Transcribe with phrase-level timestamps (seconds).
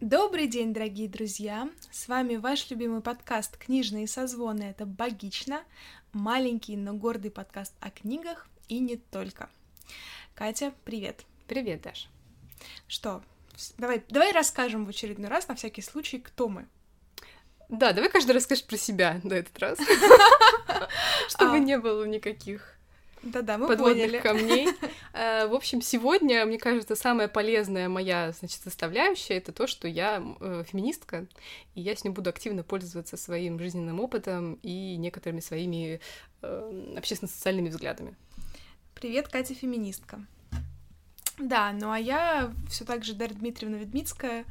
[0.00, 1.70] Добрый день, дорогие друзья!
[1.90, 5.62] С вами ваш любимый подкаст «Книжные созвоны»— это «Богично»,
[6.12, 9.48] маленький, но гордый подкаст о книгах и не только.
[10.34, 11.24] Катя, привет!
[11.48, 12.10] Привет, Даш!
[12.86, 13.22] Что,
[13.78, 16.66] давай, давай расскажем в очередной раз, на всякий случай, кто мы.
[17.70, 19.78] Да, давай каждый расскажешь про себя на этот раз,
[21.28, 22.76] чтобы не было никаких
[23.26, 24.18] да-да, мы подводных поняли.
[24.20, 24.68] камней.
[25.16, 30.22] Э, в общем, сегодня, мне кажется, самая полезная моя, значит, составляющая— это то, что я
[30.40, 31.26] э, феминистка,
[31.74, 36.00] и я с ним буду активно пользоваться своим жизненным опытом и некоторыми своими
[36.42, 38.14] э, общественно-социальными взглядами.
[38.94, 40.20] Привет, Катя, феминистка.
[41.38, 44.46] Да, ну а я все так же Дарья Дмитриевна Ведмицкая,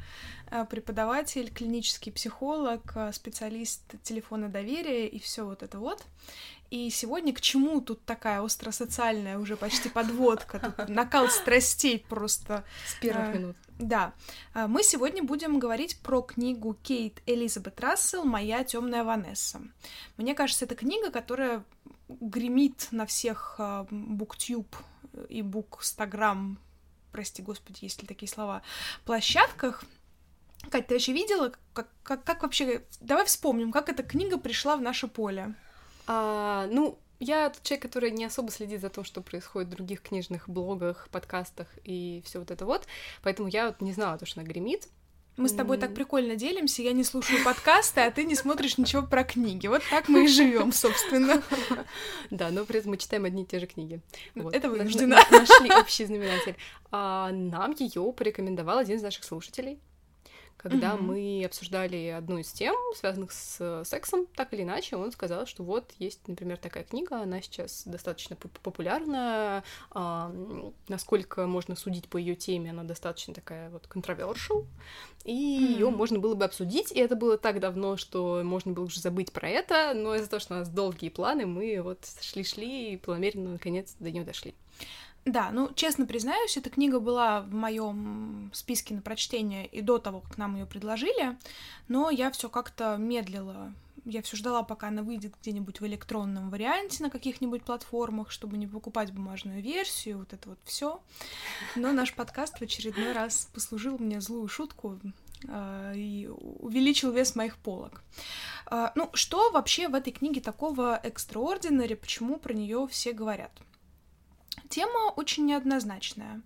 [0.69, 6.03] преподаватель, клинический психолог, специалист телефона доверия и все вот это вот.
[6.69, 12.63] И сегодня к чему тут такая остросоциальная уже почти подводка, тут накал страстей просто.
[12.87, 13.55] С первых а, минут.
[13.79, 14.13] Да.
[14.53, 19.61] А, мы сегодня будем говорить про книгу Кейт Элизабет Рассел «Моя темная Ванесса».
[20.17, 21.63] Мне кажется, это книга, которая
[22.07, 23.59] гремит на всех
[23.89, 24.75] буктюб
[25.29, 26.59] и букстаграм,
[27.11, 28.61] прости господи, есть ли такие слова,
[29.05, 29.83] площадках,
[30.69, 32.83] Кать, ты вообще видела, как, как, как вообще...
[32.99, 35.53] Давай вспомним, как эта книга пришла в наше поле.
[36.07, 40.01] А, ну, я тот человек, который не особо следит за тем, что происходит в других
[40.01, 42.87] книжных блогах, подкастах и все вот это вот.
[43.23, 44.87] Поэтому я вот не знала, то, что она гремит.
[45.37, 49.01] Мы с тобой так прикольно делимся, я не слушаю подкасты, а ты не смотришь ничего
[49.01, 49.67] про книги.
[49.67, 51.43] Вот так мы и живем, собственно.
[52.31, 54.01] Да, но при этом мы читаем одни и те же книги.
[54.33, 55.17] Это вынуждено.
[55.31, 56.55] Нашли общий знаменатель.
[56.91, 59.79] А нам ее порекомендовал один из наших слушателей
[60.65, 61.01] когда mm-hmm.
[61.01, 65.91] мы обсуждали одну из тем, связанных с сексом, так или иначе, он сказал, что вот
[65.99, 70.33] есть, например, такая книга, она сейчас достаточно популярна, а,
[70.87, 74.65] насколько можно судить по ее теме, она достаточно такая вот controversial,
[75.23, 75.73] и mm-hmm.
[75.73, 79.31] ее можно было бы обсудить, и это было так давно, что можно было уже забыть
[79.31, 83.51] про это, но из-за того, что у нас долгие планы, мы вот шли-шли и планомерно
[83.51, 84.55] наконец до нее дошли.
[85.25, 90.21] Да, ну, честно признаюсь, эта книга была в моем списке на прочтение и до того,
[90.21, 91.35] как нам ее предложили,
[91.87, 93.73] но я все как-то медлила.
[94.05, 98.67] Я все ждала, пока она выйдет где-нибудь в электронном варианте на каких-нибудь платформах, чтобы не
[98.67, 101.01] покупать бумажную версию, вот это вот все.
[101.75, 104.99] Но наш подкаст в очередной раз послужил мне злую шутку
[105.47, 108.03] э, и увеличил вес моих полок.
[108.69, 113.51] Э, ну, что вообще в этой книге такого экстраординари, почему про нее все говорят?
[114.69, 116.41] Тема очень неоднозначная.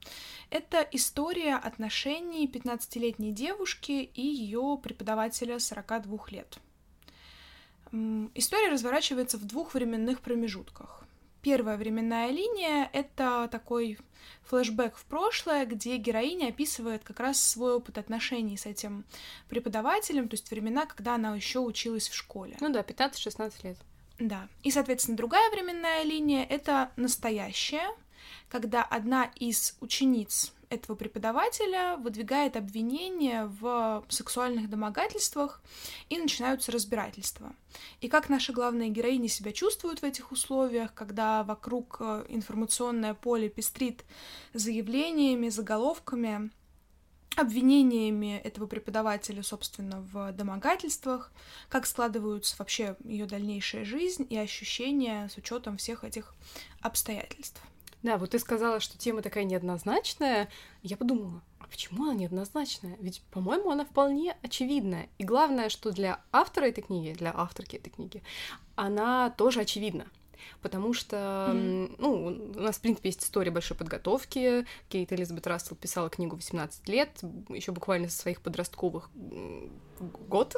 [0.49, 6.57] Это история отношений 15-летней девушки и ее преподавателя 42 лет.
[8.35, 11.03] История разворачивается в двух временных промежутках.
[11.41, 13.97] Первая временная линия— это такой
[14.43, 19.05] флешбэк в прошлое, где героиня описывает как раз свой опыт отношений с этим
[19.47, 22.57] преподавателем, то есть времена, когда она еще училась в школе.
[22.59, 23.77] Ну да, 15-16 лет.
[24.19, 24.49] Да.
[24.63, 27.89] И, соответственно, другая временная линия— это настоящая,
[28.49, 35.61] когда одна из учениц этого преподавателя выдвигает обвинение в сексуальных домогательствах,
[36.09, 37.55] и начинаются разбирательства.
[38.01, 43.49] И как наши главные героини себя чувствуют в этих условиях, когда вокруг э, информационное поле
[43.49, 44.03] пестрит
[44.53, 46.51] заявлениями, заголовками,
[47.35, 51.31] обвинениями этого преподавателя, собственно, в домогательствах,
[51.69, 56.35] как складываются вообще ее дальнейшая жизнь и ощущения с учетом всех этих
[56.81, 57.61] обстоятельств.
[58.03, 60.49] Да, вот ты сказала, что тема такая неоднозначная.
[60.83, 62.97] Я подумала, а почему она неоднозначная?
[62.99, 65.09] Ведь, по-моему, она вполне очевидная.
[65.17, 68.23] И главное, что для автора этой книги, для авторки этой книги,
[68.75, 70.05] она тоже очевидна
[70.61, 71.95] потому что, mm-hmm.
[71.97, 74.65] ну, у нас, в принципе, есть история большой подготовки.
[74.89, 77.09] Кейт Элизабет Рассел писала книгу 18 лет,
[77.49, 79.09] еще буквально со своих подростковых
[80.29, 80.55] год,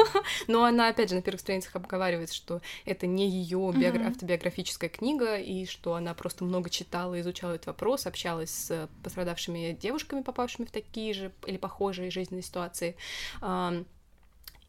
[0.48, 4.08] но она, опять же, на первых страницах обговаривает, что это не ее биогра- mm-hmm.
[4.08, 10.22] автобиографическая книга, и что она просто много читала, изучала этот вопрос, общалась с пострадавшими девушками,
[10.22, 12.96] попавшими в такие же или похожие жизненные ситуации.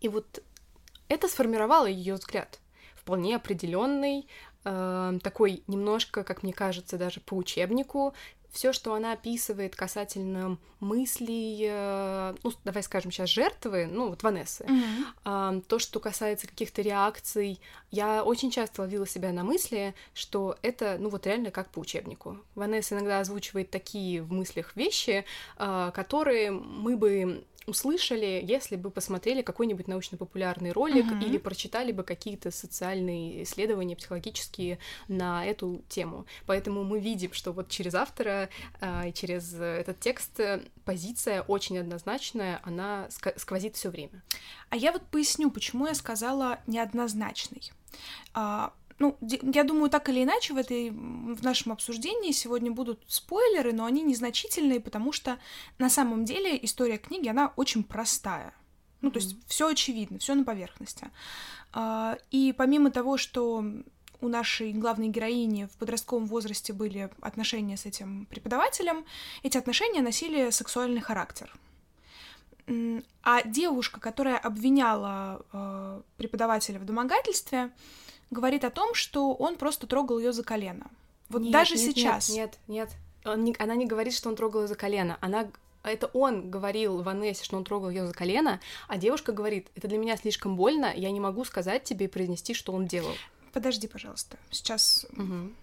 [0.01, 0.43] И вот
[1.07, 2.59] это сформировало ее взгляд
[2.95, 4.27] вполне определенный,
[4.63, 8.13] э, такой немножко, как мне кажется, даже по учебнику.
[8.51, 14.65] Все, что она описывает касательно мыслей, э, ну, давай скажем сейчас жертвы, ну, вот Ванессы,
[14.65, 15.59] mm-hmm.
[15.59, 17.61] э, то, что касается каких-то реакций,
[17.91, 22.39] я очень часто ловила себя на мысли, что это, ну, вот реально как по учебнику.
[22.55, 25.23] Ванесса иногда озвучивает такие в мыслях вещи,
[25.57, 31.21] э, которые мы бы услышали, если бы посмотрели какой-нибудь научно-популярный ролик Мгм.
[31.21, 36.25] или прочитали бы какие-то социальные исследования психологические на эту тему.
[36.45, 38.49] Поэтому мы видим, что вот через автора
[38.79, 44.23] а, и через этот текст э, позиция очень однозначная, она сквозит все время.
[44.69, 47.71] А я вот поясню, почему я сказала неоднозначный.
[49.01, 53.85] Ну, я думаю, так или иначе в, этой, в нашем обсуждении сегодня будут спойлеры, но
[53.85, 55.39] они незначительные, потому что
[55.79, 58.53] на самом деле история книги, она очень простая.
[59.01, 61.07] Ну, то есть все очевидно, все на поверхности.
[61.73, 63.65] А, и помимо того, что
[64.21, 69.03] у нашей главной героини в подростковом возрасте были отношения с этим преподавателем,
[69.41, 71.51] эти отношения носили сексуальный характер.
[73.23, 77.71] А девушка, которая обвиняла э, преподавателя в домогательстве,
[78.31, 80.87] говорит о том, что он просто трогал ее за колено.
[81.29, 82.29] Вот Нет, даже нет, нет, сейчас.
[82.29, 82.89] Нет, нет,
[83.23, 85.17] Он не- она не говорит, что он трогал ее за колено.
[85.21, 85.49] Она
[85.83, 89.97] это он говорил Ванессе, что он трогал ее за колено, а девушка говорит, это для
[89.97, 93.13] меня слишком больно, я не могу сказать тебе и произнести, что он делал.
[93.53, 94.37] Подожди, пожалуйста.
[94.51, 95.55] Сейчас Мгм.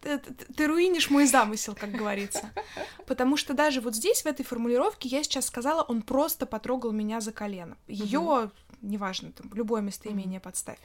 [0.00, 2.50] ты, ты- ты руинишь мой замысел, как говорится.
[3.06, 7.20] Потому что даже вот здесь, в этой формулировке, я сейчас сказала, он просто потрогал меня
[7.20, 7.76] за колено.
[7.86, 10.78] Ее, неважно, там, любое местоимение подставь.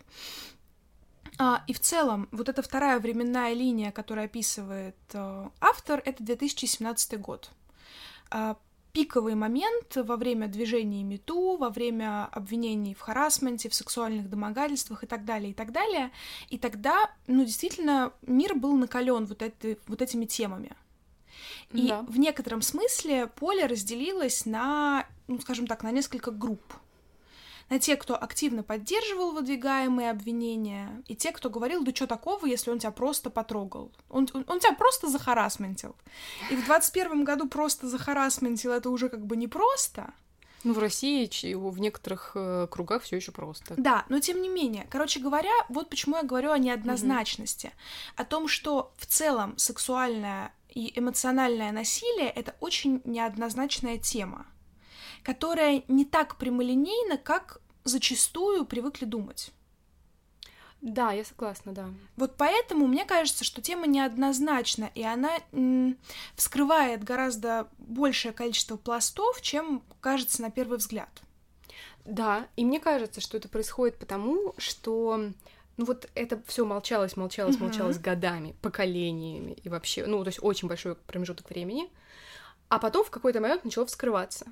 [1.37, 7.19] А, и в целом, вот эта вторая временная линия, которую описывает э, автор, это 2017
[7.19, 7.51] год.
[8.31, 8.57] А,
[8.93, 15.07] пиковый момент во время движения МИТУ, во время обвинений в харасменте, в сексуальных домогательствах и
[15.07, 16.11] так далее, и так далее.
[16.49, 20.71] И тогда, ну, действительно, мир был накален вот, этой, вот этими темами.
[21.73, 22.03] И Да.
[22.03, 26.63] в некотором смысле поле разделилось на, ну, скажем так, на несколько групп.
[27.69, 32.69] На те, кто активно поддерживал выдвигаемые обвинения, и те, кто говорил, да что такого, если
[32.69, 33.91] он тебя просто потрогал.
[34.09, 35.95] Он, он, он тебя просто захарасментил.
[36.51, 40.13] И в 21 году просто захарасментил, это уже как бы непросто.
[40.63, 43.75] Ну, в России ч- в некоторых э, кругах все еще просто.
[43.77, 47.71] Да, но тем не менее, короче говоря, вот почему я говорю о неоднозначности,
[48.15, 54.45] о том, что в целом сексуальное и эмоциональное насилие это очень неоднозначная тема,
[55.25, 59.51] которая не так прямолинейна, как зачастую привыкли думать.
[60.81, 61.89] Да, я согласна, да.
[62.15, 65.31] Вот поэтому мне кажется, что тема неоднозначна, и она
[66.35, 71.09] вскрывает гораздо большее количество пластов, чем кажется на первый взгляд.
[72.05, 75.31] Да, и мне кажется, что это происходит потому, что
[75.77, 80.67] ну вот это все молчалось, молчалось, молчалось годами, поколениями и вообще, ну то есть очень
[80.67, 81.89] большой промежуток времени,
[82.69, 84.45] а потом в какой-то момент начало вскрываться.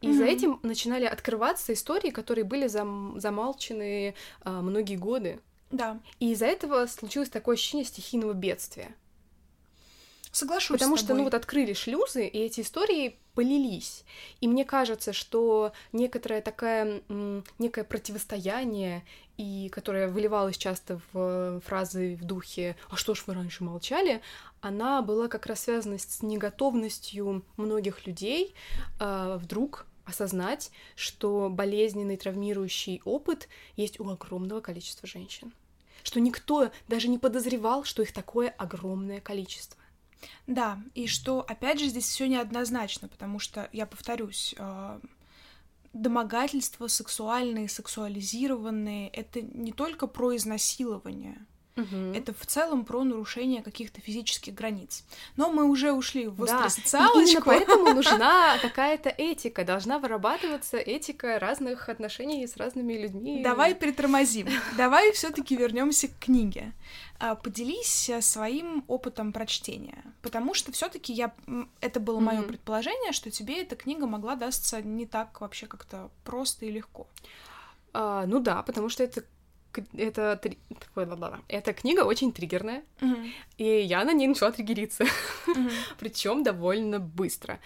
[0.00, 5.40] И за этим начинали открываться истории, которые были зам- замалчены а, многие годы.
[5.70, 8.94] Да, И из-за этого случилось такое ощущение стихийного бедствия.
[10.30, 11.24] соглашусь Потому с что, ну, тобой.
[11.24, 14.04] вот открыли шлюзы, и эти истории полились.
[14.40, 17.02] И мне кажется, что некоторое такое,
[17.58, 19.04] некое противостояние,
[19.36, 24.20] и которое выливалось часто в фразы в духе «А что ж вы раньше молчали?»,
[24.60, 28.54] она была как раз связана с неготовностью многих людей
[28.98, 35.52] а, вдруг осознать, что болезненный травмирующий опыт есть у огромного количества женщин.
[36.02, 39.78] Что никто даже не подозревал, что их такое огромное количество.
[40.46, 45.00] Да, и что, опять же, здесь все неоднозначно, потому что, я повторюсь, э,
[45.92, 51.46] домогательства сексуальные, сексуализированные, это не только про изнасилование,
[52.14, 55.04] это в целом про нарушение каких-то физических границ.
[55.36, 57.42] Но мы уже ушли в Да, и именно социалочку.
[57.44, 63.42] поэтому нужна какая-то этика, должна вырабатываться этика разных отношений с разными людьми.
[63.42, 64.48] Давай притормозим.
[64.76, 66.72] Давай все-таки вернемся к книге.
[67.20, 72.48] А, Поделись э, своим опытом прочтения, потому что все-таки я м, это было мое Мгм.
[72.48, 77.06] предположение, что тебе эта книга могла дастся не так вообще как-то просто и легко.
[77.92, 79.24] А, ну да, потому что это
[79.96, 80.58] это, три-
[80.94, 81.40] бла-бла-бла.
[81.48, 83.32] эта книга очень триггерная, Мгм.
[83.58, 85.04] и я на ней начала триггериться,
[85.46, 85.70] Мгм.
[85.98, 87.60] причем довольно быстро.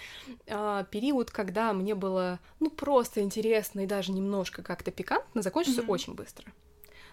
[0.49, 5.91] А, период, когда мне было ну просто интересно и даже немножко как-то пикантно, закончился Мгм.
[5.91, 6.53] очень быстро.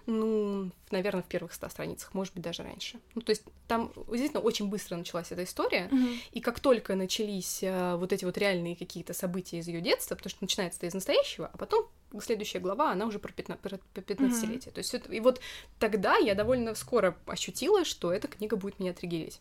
[0.06, 3.00] Ну, наверное, в первых ста страницах, может быть, даже раньше.
[3.16, 6.10] Ну, то есть там действительно очень быстро началась эта история, Мгм.
[6.32, 10.30] И как только начались а, вот эти вот реальные какие-то события из ее детства, потому
[10.32, 11.88] что начинается это из настоящего, а потом
[12.22, 14.72] следующая глава, она уже про, пятна- про 15-летие.
[14.72, 15.40] То есть это- и вот
[15.78, 19.40] тогда я довольно скоро ощутила, что эта книга будет меня триггерить.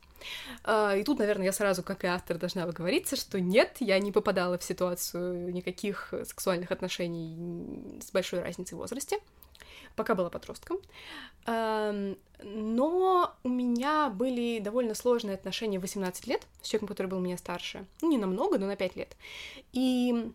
[0.64, 4.12] А, и тут, наверное, я сразу, как и автор, должна оговориться, что нет, я не
[4.12, 9.18] попадала в ситуацию никаких сексуальных отношений с большой разницей в возрасте,
[9.96, 10.78] пока была подростком.
[11.46, 17.20] Ам, Но у меня были довольно сложные отношения в 18 лет с человеком, который был
[17.20, 17.86] меня старше.
[18.02, 19.16] Ну, не намного, но на 5 лет.
[19.72, 20.32] И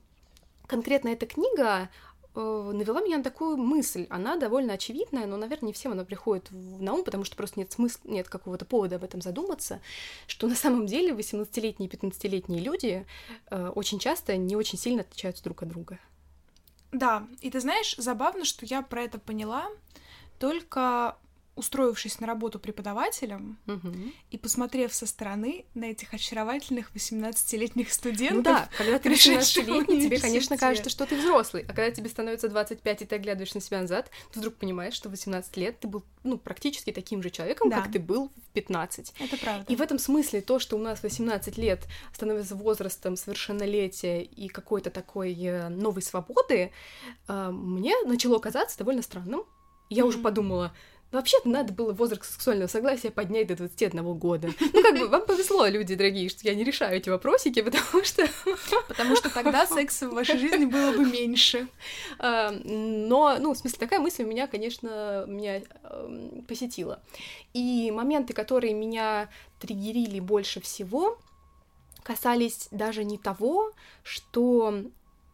[0.68, 1.90] конкретно эта книга
[2.36, 4.08] э, навела меня на такую мысль.
[4.10, 7.72] Она довольно очевидная, но, наверное, не всем она приходит на ум, потому что просто нет
[7.72, 9.80] смысла, нет какого-то повода об этом задуматься,
[10.28, 13.06] что на самом деле 18-летние и 15-летние люди
[13.50, 16.00] э, очень часто не очень сильно отличаются друг от друга.
[16.94, 19.68] Да, и ты знаешь, забавно, что я про это поняла
[20.40, 21.18] только
[21.56, 23.92] устроившись на работу преподавателем угу.
[24.32, 28.38] и посмотрев со стороны на этих очаровательных 18-летних студентов.
[28.38, 32.50] Ну да, когда ты 18-летний, тебе, конечно, кажется, что ты взрослый, а когда тебе становится
[32.50, 35.88] 25, и ты оглядываешь на себя назад, ты вдруг понимаешь, что в 18 лет ты
[35.88, 37.82] был, ну, практически таким же человеком, да.
[37.82, 39.14] как ты был в 15.
[39.20, 39.72] Это правда.
[39.72, 44.90] И в этом смысле то, что у нас 18 лет становится возрастом совершеннолетия и какой-то
[44.90, 46.72] такой э, новой свободы,
[47.28, 49.44] э, мне начало казаться довольно странным.
[49.90, 50.08] Я mm-hmm.
[50.08, 50.74] уже подумала,
[51.14, 54.50] Вообще-то надо было возраст сексуального согласия поднять до 21 года.
[54.74, 58.28] Ну, как бы, вам повезло, люди дорогие, что я не решаю эти вопросики, потому что...
[58.88, 61.68] Потому что тогда секса в вашей жизни было бы меньше.
[62.18, 65.62] А, но, ну, в смысле, такая мысль у меня, конечно, меня
[66.48, 67.00] посетила.
[67.54, 69.30] И моменты, которые меня
[69.60, 71.20] триггерили больше всего,
[72.02, 74.84] касались даже не того, что,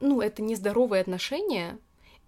[0.01, 1.77] ну, это нездоровые отношения,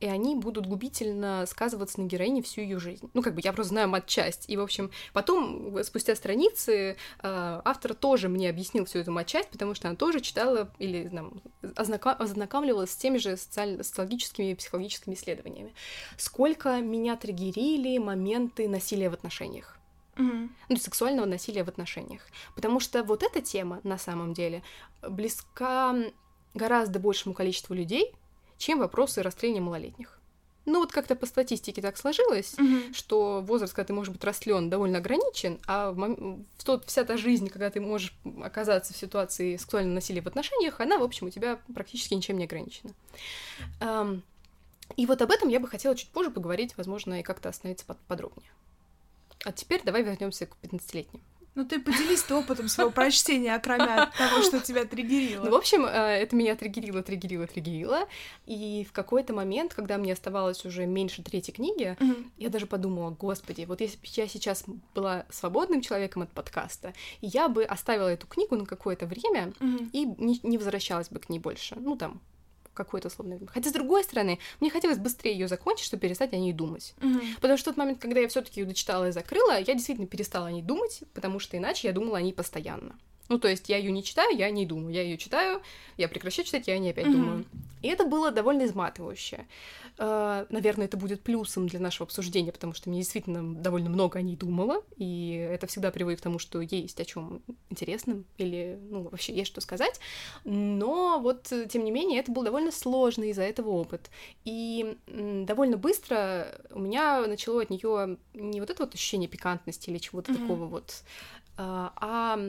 [0.02, 3.10] и они будут губительно сказываться на героине всю ее жизнь.
[3.14, 4.50] Ну, как бы я просто знаю матчасть.
[4.50, 9.76] И, в общем, потом, спустя страницы, э, автор тоже мне объяснил всю эту матчасть, потому
[9.76, 11.42] что она тоже читала или там,
[11.76, 13.84] ознакомливалась с теми же социаль...
[13.84, 15.74] социологическими и психологическими исследованиями.
[16.18, 19.78] Сколько меня триггерили моменты насилия в отношениях.
[20.16, 20.50] Mm-hmm.
[20.70, 22.24] Ну, сексуального насилия в отношениях.
[22.56, 24.64] Потому что вот эта тема, на самом деле,
[25.08, 25.96] близка
[26.56, 28.14] гораздо большему количеству людей,
[28.62, 30.18] чем вопросы растления малолетних.
[30.66, 32.94] Ну вот как-то по статистике так сложилось, mm-hmm.
[32.94, 36.46] что возраст, когда ты можешь быть растлен, довольно ограничен, а в мом...
[36.58, 40.80] в тот, вся та жизнь, когда ты можешь оказаться в ситуации сексуального насилия в отношениях,
[40.80, 42.94] она, в общем, у тебя практически ничем не ограничена.
[43.80, 44.22] Um,
[44.96, 47.98] и вот об этом я бы хотела чуть позже поговорить, возможно, и как-то остановиться под
[48.02, 48.52] подробнее.
[49.44, 51.22] А теперь давай вернемся к 15-летним.
[51.54, 53.86] Ну ты поделись ты опытом своего прочтения, кроме
[54.18, 55.44] того, что тебя триггерило.
[55.44, 58.08] Ну, в общем, э, это меня триггерило, триггерило, триггерило.
[58.46, 62.26] И в какой-то момент, когда мне оставалось уже меньше третьей книги, mm-hmm.
[62.38, 64.64] я даже подумала, господи, вот если бы я сейчас
[64.96, 69.90] была свободным человеком от подкаста, я бы оставила эту книгу на какое-то время mm-hmm.
[69.92, 71.76] и не, не возвращалась бы к ней больше.
[71.78, 72.22] Ну, там,
[72.84, 73.52] какой-то условный время.
[73.52, 76.94] Хотя, с другой стороны, мне хотелось быстрее ее закончить, чтобы перестать о ней думать.
[77.00, 77.36] Mm-hmm.
[77.42, 80.48] Потому что в тот момент, когда я все-таки ее дочитала и закрыла, я действительно перестала
[80.48, 82.96] о ней думать, потому что иначе я думала о ней постоянно.
[83.30, 84.94] Ну, то есть я ее не читаю, я не думаю.
[84.94, 85.62] Я ее читаю,
[85.96, 87.12] я прекращаю читать, я о ней опять mm-hmm.
[87.12, 87.46] думаю.
[87.82, 89.48] И это было довольно изматывающе.
[89.98, 94.22] Uh, наверное, это будет плюсом для нашего обсуждения, потому что мне действительно довольно много о
[94.22, 99.04] ней думала, и это всегда приводит к тому, что есть о чем интересным или, ну,
[99.04, 100.00] вообще есть что сказать.
[100.44, 104.10] Но вот, тем не менее, это был довольно сложный из-за этого опыт.
[104.44, 110.00] И довольно быстро у меня начало от нее не вот это вот ощущение пикантности или
[110.00, 110.42] чего-то mm-hmm.
[110.42, 111.04] такого вот,
[111.58, 112.40] uh, а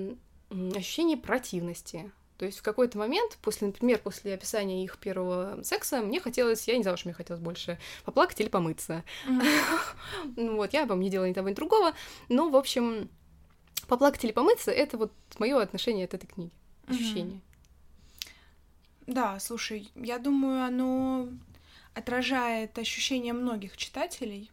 [0.74, 2.10] ощущение противности.
[2.42, 6.76] То есть в какой-то момент, после, например, после описания их первого секса, мне хотелось, я
[6.76, 9.04] не знаю, что мне хотелось больше, поплакать или помыться.
[9.28, 10.56] Mm-hmm.
[10.56, 11.92] вот, я, по не делала ни того, ни другого,
[12.28, 13.08] но, в общем,
[13.86, 16.50] поплакать или помыться— это вот мое отношение от этой книги,
[16.88, 17.40] ощущение.
[18.26, 18.32] Mm-hmm.
[19.06, 21.28] Да, слушай, я думаю, оно
[21.94, 24.50] отражает ощущения многих читателей.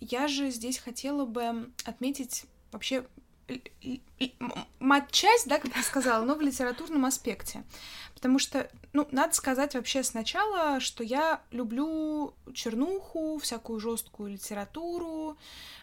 [0.00, 3.06] Я же здесь хотела бы отметить вообще
[4.78, 7.64] матчасть, да, как ты сказала, но в литературном аспекте.
[8.14, 15.36] Потому что, ну, надо сказать вообще сначала, что я люблю чернуху, всякую жесткую литературу.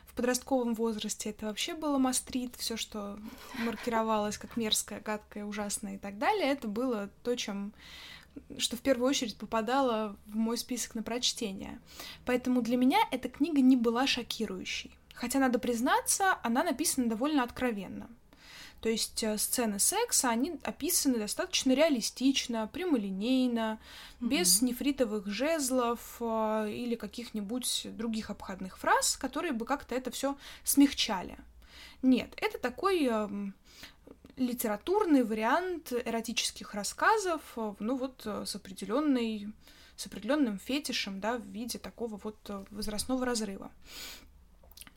[0.06, 3.18] В подростковом возрасте это вообще было мастрит, все, что
[3.60, 7.74] маркировалось как мерзкое, гадкое, ужасное и так далее, это было то, чем
[8.58, 11.80] что в первую очередь попадало в мой список на прочтение.
[12.26, 14.98] Поэтому для меня эта книга не была шокирующей.
[15.22, 18.10] Хотя, надо признаться, она написана довольно откровенно.
[18.80, 23.80] То есть э, сцены секса, они описаны достаточно реалистично, прямолинейно,
[24.20, 24.28] mm-hmm.
[24.28, 31.38] без нефритовых жезлов э, или каких-нибудь других обходных фраз, которые бы как-то это все смягчали.
[32.02, 33.30] Нет, это такой э,
[34.38, 39.54] литературный вариант эротических рассказов, э, ну вот с определенной
[39.98, 43.72] с определенным фетишем, да, в виде такого вот возрастного разрыва.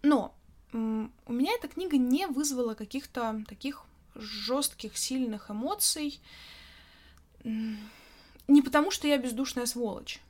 [0.04, 0.34] Но
[0.72, 3.84] у меня эта книга не вызвала каких-то таких
[4.14, 6.20] жестких, сильных эмоций.
[7.42, 10.20] Не потому, что я бездушная сволочь.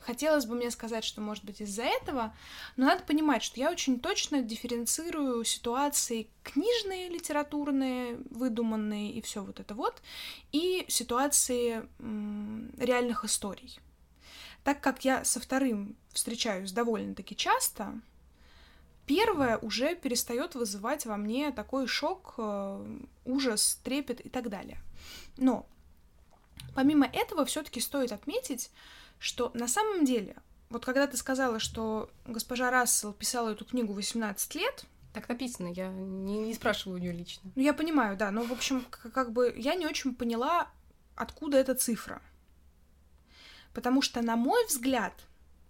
[0.00, 2.34] Хотелось бы мне сказать, что, может быть, из-за этого,
[2.76, 9.60] но надо понимать, что я очень точно дифференцирую ситуации книжные, литературные, выдуманные и все вот
[9.60, 10.02] это вот,
[10.52, 11.86] и ситуации
[12.78, 13.78] реальных историй.
[14.64, 18.00] Так как я со вторым встречаюсь довольно-таки часто,
[19.10, 24.78] первое уже перестает вызывать во мне такой шок, э, ужас, трепет и так далее.
[25.36, 25.66] Но
[26.76, 28.70] помимо этого все-таки стоит отметить,
[29.18, 30.36] что на самом деле,
[30.68, 35.88] вот когда ты сказала, что госпожа Рассел писала эту книгу 18 лет, так написано, я
[35.88, 37.50] не, не спрашивала у нее лично.
[37.56, 40.70] Ну, я понимаю, да, но, в общем, как, как бы я не очень поняла,
[41.16, 42.22] откуда эта цифра.
[43.74, 45.14] Потому что, на мой взгляд,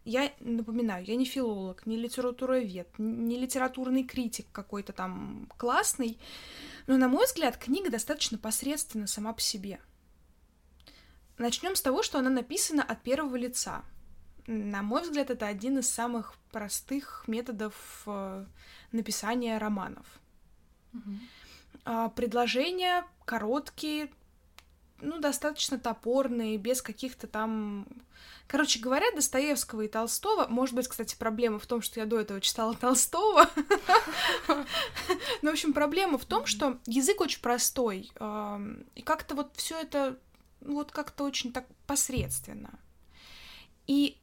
[0.04, 6.19] я напоминаю, я не филолог, не литературовед, не литературный критик какой-то там классный,
[6.87, 9.80] но, на мой взгляд, книга достаточно посредственна сама по себе.
[11.38, 13.83] Начнем с того, что она написана от первого лица.
[14.47, 18.45] На мой взгляд, это один из самых простых методов э,
[18.92, 20.07] написания романов.
[20.92, 22.14] Mm-hmm.
[22.14, 24.11] Предложения короткие,
[25.00, 27.87] ну, достаточно топорные, без каких-то там...
[28.47, 30.47] Короче говоря, Достоевского и Толстого...
[30.49, 33.49] Может быть, кстати, проблема в том, что я до этого читала Толстого.
[35.42, 38.11] Ну, в общем, проблема в том, что язык очень простой.
[38.95, 40.19] И как-то вот все это
[40.61, 42.78] ну, вот как-то очень так посредственно.
[43.87, 44.16] И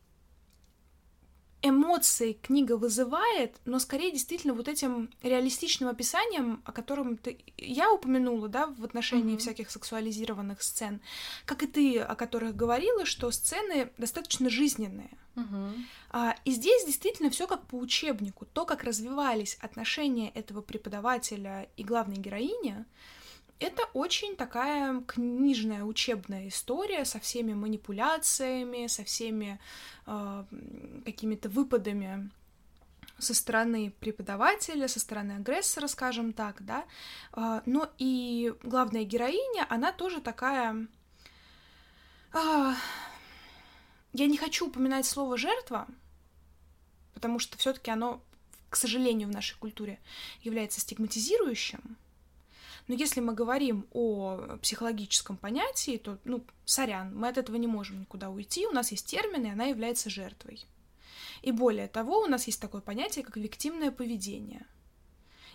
[1.62, 8.48] эмоции книга вызывает, но скорее действительно вот этим реалистичным описанием, о котором ты, я упомянула,
[8.48, 9.40] да, в отношении mm-hmm.
[9.40, 11.02] всяких сексуализированных сцен,
[11.46, 15.10] как и ты, о которых говорила, что сцены достаточно жизненные.
[15.36, 15.74] Mm-hmm.
[16.12, 18.46] А, и здесь действительно все как по учебнику.
[18.46, 22.86] То, как развивались отношения этого преподавателя и главной героини,
[23.60, 29.60] это очень такая книжная учебная история со всеми манипуляциями, со всеми
[30.06, 30.44] э,
[31.06, 32.30] какими-то выпадами
[33.20, 36.86] со стороны преподавателя, со стороны агрессора, скажем так, да.
[37.34, 40.88] Э, но и главная героиня, она тоже такая...
[42.34, 42.74] Э,
[44.14, 45.88] я не хочу упоминать слово жертва,
[47.14, 48.22] потому что все-таки оно,
[48.70, 50.00] к сожалению, в нашей культуре
[50.42, 51.98] является стигматизирующим.
[52.88, 58.00] Но если мы говорим о психологическом понятии, то, ну, сорян, мы от этого не можем
[58.00, 60.66] никуда уйти, у нас есть термин, и она является жертвой.
[61.42, 64.66] И более того, у нас есть такое понятие, как виктимное поведение.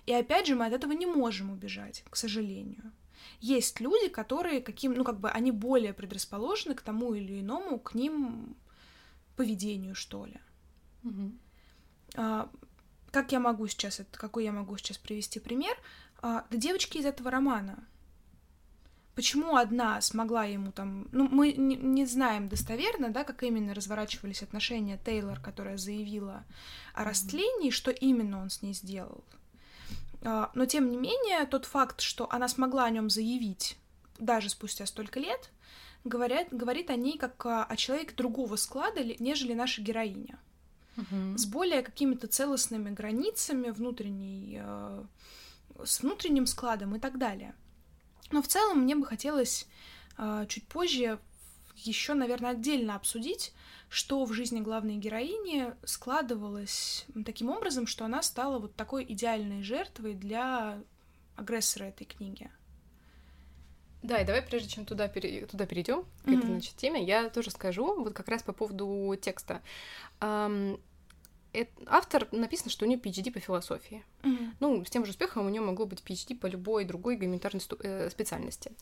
[0.07, 2.93] И опять же, мы от этого не можем убежать, к сожалению.
[3.41, 7.95] Есть люди, которые каким, ну, как бы, они более предрасположены к тому или иному, к
[7.95, 8.57] ним
[9.37, 10.39] поведению, что ли.
[11.05, 11.33] Угу.
[12.17, 12.51] А,
[13.11, 15.77] как я могу сейчас, это, какой я могу сейчас привести пример?
[16.23, 17.85] А, да девочки из этого романа.
[19.15, 21.07] Почему одна смогла ему там...
[21.13, 26.45] Ну, мы не, не знаем достоверно, да, как именно разворачивались отношения Тейлор, которая заявила
[26.95, 29.23] о растлении, что именно он с ней сделал.
[30.23, 33.77] А, но, тем не менее, тот факт, что она смогла о нем заявить
[34.19, 35.51] даже спустя столько лет,
[36.05, 40.39] говорят, говорит о ней как о, о человеке другого склада, нежели наша героиня.
[40.97, 41.39] Угу.
[41.39, 44.63] С более какими-то целостными границами внутренней...
[45.85, 47.55] С внутренним складом и так далее.
[48.31, 49.67] Но в целом мне бы хотелось
[50.19, 51.19] э, чуть позже
[51.77, 53.53] еще, наверное, отдельно обсудить,
[53.89, 60.15] что в жизни главной героини складывалось таким образом, что она стала вот такой идеальной жертвой
[60.15, 60.79] для
[61.37, 62.51] агрессора этой книги.
[64.03, 65.47] Да, и давай, прежде чем туда, пере...
[65.47, 66.39] туда перейдем, к mm-hmm.
[66.39, 69.63] этой, значит, теме, я тоже скажу, вот как раз по поводу текста.
[70.21, 70.81] Um,
[71.87, 74.05] автор написано, что у нее PhD по философии.
[74.23, 74.51] Mm-hmm.
[74.61, 78.11] Ну, с тем же успехом у нее могло быть PhD по любой другой гуманитарной э,
[78.11, 78.73] специальности.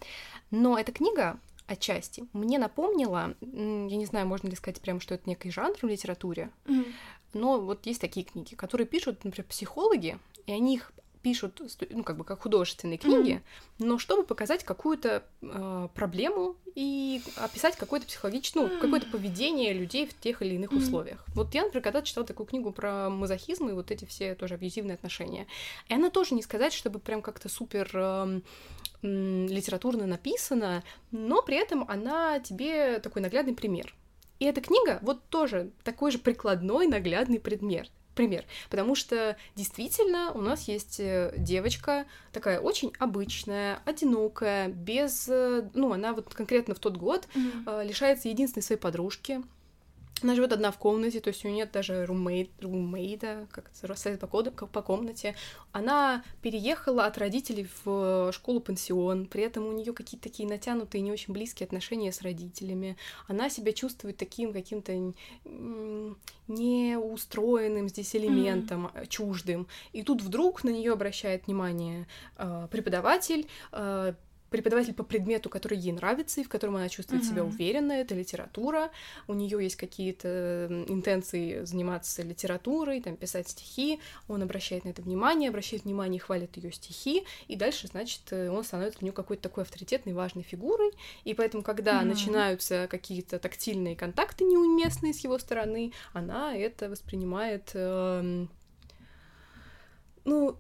[0.51, 5.29] Но эта книга отчасти мне напомнила, я не знаю, можно ли сказать прямо, что это
[5.29, 6.93] некий жанр в литературе, mm-hmm.
[7.35, 12.17] но вот есть такие книги, которые пишут, например, психологи, и они их пишут, ну, как
[12.17, 13.85] бы как художественные книги, mm-hmm.
[13.85, 18.81] но чтобы показать какую-то э, проблему и описать какое-то психологическое, ну, mm-hmm.
[18.81, 20.79] какое-то поведение людей в тех или иных mm-hmm.
[20.79, 21.25] условиях.
[21.35, 24.95] Вот я, например, когда читала такую книгу про мазохизм и вот эти все тоже абьюзивные
[24.95, 25.47] отношения,
[25.89, 28.41] и она тоже не сказать, чтобы прям как-то супер э,
[29.03, 33.95] литературно написана, но при этом она тебе такой наглядный пример.
[34.39, 38.45] И эта книга вот тоже такой же прикладной наглядный предмет пример.
[38.69, 45.29] Потому что действительно у нас есть э, девочка такая очень обычная, одинокая, без...
[45.29, 47.87] Э, ну, она вот конкретно в тот год mm-hmm.
[47.87, 49.43] лишается единственной своей подружки,
[50.23, 53.87] она живет одна в комнате, то есть у нее нет даже румейт, румейда, как это
[53.87, 55.35] рассказать по, коду, по комнате.
[55.73, 61.33] Она переехала от родителей в школу-пансион, при этом у нее какие-то такие натянутые, не очень
[61.33, 62.97] близкие отношения с родителями.
[63.29, 64.93] Она себя чувствует таким каким-то
[66.49, 69.07] неустроенным здесь элементом, mm-hmm.
[69.07, 69.67] чуждым.
[69.93, 72.07] И тут вдруг на нее обращает внимание
[72.37, 74.15] э, преподаватель, э,
[74.51, 77.29] преподаватель по предмету, который ей нравится и в котором она чувствует mm-hmm.
[77.29, 78.91] себя уверенно, это литература.
[79.29, 84.01] У нее есть какие-то интенции заниматься литературой, там писать стихи.
[84.29, 88.51] Он обращает на это внимание, обращает внимание и хвалит ее стихи, и дальше, значит, э,
[88.51, 90.93] он становится для нее какой-то такой авторитетной, важной фигурой.
[91.25, 92.07] И поэтому, когда mm-hmm.
[92.07, 97.71] начинаются какие-то тактильные контакты неуместные с его стороны, она это воспринимает.
[97.75, 98.47] Э,
[100.25, 100.57] ну,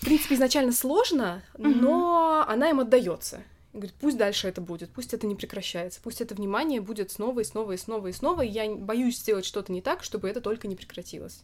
[0.00, 3.42] в принципе, изначально сложно, но она им отдается.
[3.72, 7.40] И говорит, пусть дальше это будет, пусть это не прекращается, пусть это внимание будет снова
[7.40, 10.40] и снова и снова и снова, и я боюсь сделать что-то не так, чтобы это
[10.40, 11.42] только не прекратилось.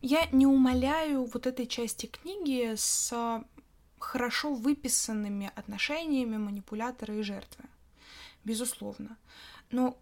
[0.00, 3.12] Я не умоляю вот этой части книги с
[3.98, 7.64] хорошо выписанными отношениями манипулятора и жертвы.
[8.44, 9.16] Безусловно.
[9.70, 9.98] Но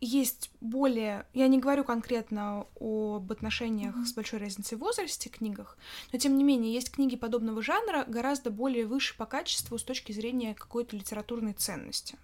[0.00, 1.26] есть более...
[1.34, 4.04] Я не говорю конкретно об отношениях mm-hmm.
[4.04, 5.76] с большой разницей в возрасте книгах,
[6.12, 10.12] но тем не менее есть книги подобного жанра гораздо более выше по качеству с точки
[10.12, 12.16] зрения какой-то литературной ценности.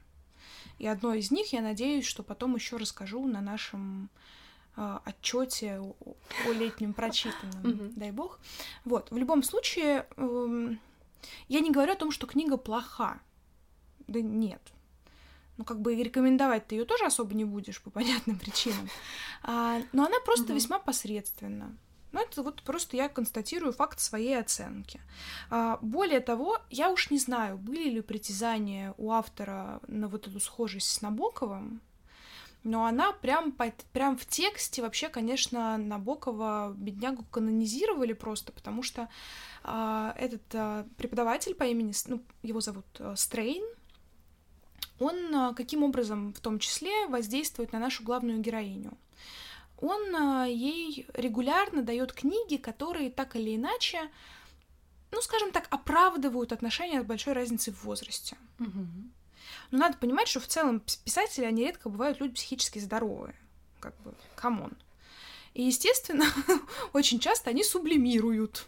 [0.79, 4.11] И одно из них, я надеюсь, что потом еще расскажу на нашем
[4.77, 7.93] э, отчете о, о летнем прочитанном, mm-hmm.
[7.97, 8.39] дай бог.
[8.85, 10.75] Вот, в любом случае, э,
[11.49, 13.21] я не говорю о том, что книга плоха.
[14.07, 14.61] Да нет,
[15.57, 18.89] ну, как бы рекомендовать ты ее тоже особо не будешь по понятным причинам.
[19.43, 20.55] А, но она просто угу.
[20.55, 21.77] весьма посредственна.
[22.13, 25.01] Ну, это вот просто я констатирую факт своей оценки.
[25.51, 30.39] А, более того, я уж не знаю, были ли притязания у автора на вот эту
[30.39, 31.81] схожесть с Набоковым,
[32.63, 33.53] но она прям,
[33.93, 39.09] прям в тексте вообще, конечно, Набокова беднягу канонизировали просто, потому что
[39.63, 43.65] а, этот а, преподаватель по имени, ну, его зовут а, Стрейн,
[44.99, 48.97] он а, каким образом в том числе воздействует на нашу главную героиню?
[49.81, 54.11] Он а, ей регулярно дает книги, которые так или иначе,
[55.11, 58.37] ну, скажем так, оправдывают отношения с большой разницей в возрасте.
[58.61, 58.87] Угу.
[59.71, 63.35] Но надо понимать, что в целом писатели, они редко бывают люди психически здоровые.
[63.81, 64.73] Как бы, come on.
[65.55, 66.27] И, естественно,
[66.93, 68.67] очень часто они сублимируют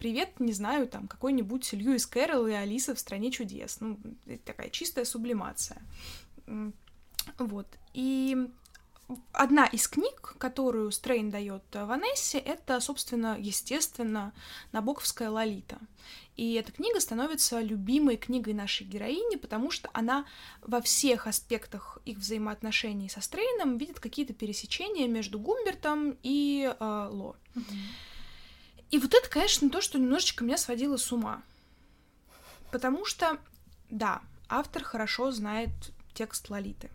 [0.00, 3.76] привет, не знаю, там, какой-нибудь Льюис Кэрролл и Алиса в «Стране чудес».
[3.80, 3.98] Ну,
[4.46, 5.80] такая чистая сублимация.
[7.38, 7.66] Вот.
[7.92, 8.48] И
[9.32, 14.32] одна из книг, которую Стрейн дает Ванессе, это, собственно, естественно,
[14.72, 15.78] Набоковская Лолита.
[16.34, 20.24] И эта книга становится любимой книгой нашей героини, потому что она
[20.62, 27.36] во всех аспектах их взаимоотношений со Стрейном видит какие-то пересечения между Гумбертом и э, Ло.
[27.54, 28.09] Mm-hmm.
[28.90, 31.42] И вот это, конечно, то, что немножечко меня сводило с ума.
[32.70, 33.38] Потому что,
[33.88, 35.70] да, автор хорошо знает
[36.14, 36.90] текст Лолиты.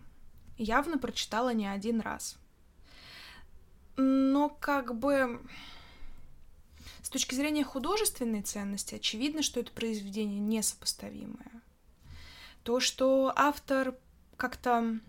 [0.57, 2.37] Явно прочитала не один раз.
[3.97, 5.41] Но как бы
[7.01, 11.61] с точки зрения художественной ценности очевидно, что это произведение несопоставимое.
[12.63, 13.95] То, что автор
[14.37, 14.99] как-то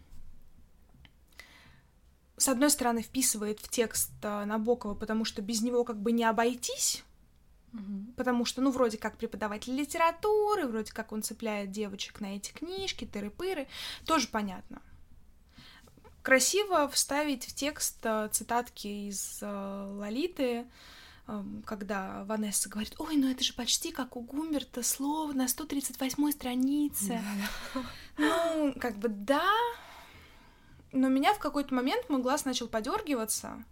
[2.36, 6.24] с одной стороны, вписывает в текст э, Набокова, потому что без него как бы не
[6.24, 7.02] обойтись,
[7.72, 8.12] угу.
[8.16, 13.04] потому что, ну, вроде как преподаватель литературы, вроде как он цепляет девочек на эти книжки,
[13.10, 13.68] тыры-пыры,
[14.04, 14.82] тоже понятно.
[16.22, 20.66] Красиво вставить в текст э, цитатки из э, Лолиты,
[21.28, 26.32] эм, когда Ванесса говорит, ой, ну это же почти как у Гумберта, слово на 138
[26.32, 27.22] странице.
[28.18, 29.46] Ну, как бы да,
[30.92, 33.64] но меня в какой-то момент мой глаз начал подергиваться.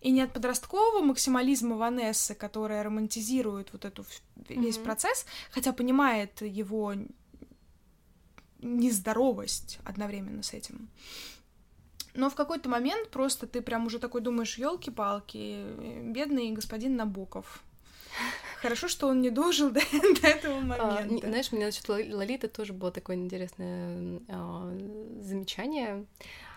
[0.00, 4.04] И не от подросткового максимализма Ванессы, которая романтизирует вот эту
[4.48, 4.82] весь mm-hmm.
[4.82, 6.94] процесс, хотя понимает его
[8.60, 10.88] нездоровость одновременно с этим.
[12.14, 15.64] Но в какой-то момент просто ты прям уже такой думаешь, елки-палки,
[16.10, 17.62] бедный господин Набоков.
[18.60, 19.80] Хорошо, что он не дожил до,
[20.20, 21.26] до этого момента.
[21.26, 24.70] А, знаешь, мне насчет Лолиты тоже было такое интересное а,
[25.20, 26.04] замечание.
[26.20, 26.51] А,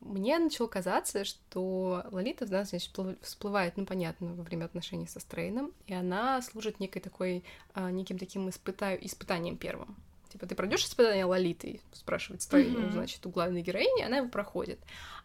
[0.00, 5.20] мне начало казаться, что Лолита в нас, значит, всплывает, ну, понятно, во время отношений со
[5.20, 8.94] Стрейном, и она служит некой такой, а, неким таким испыта...
[8.94, 9.94] испытанием первым.
[10.30, 12.92] Типа, ты пройдешь испытание Лолиты, спрашивает Стрейн, mm-hmm.
[12.92, 14.80] значит, у главной героини, она его проходит.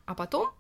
[0.06, 0.52] А потом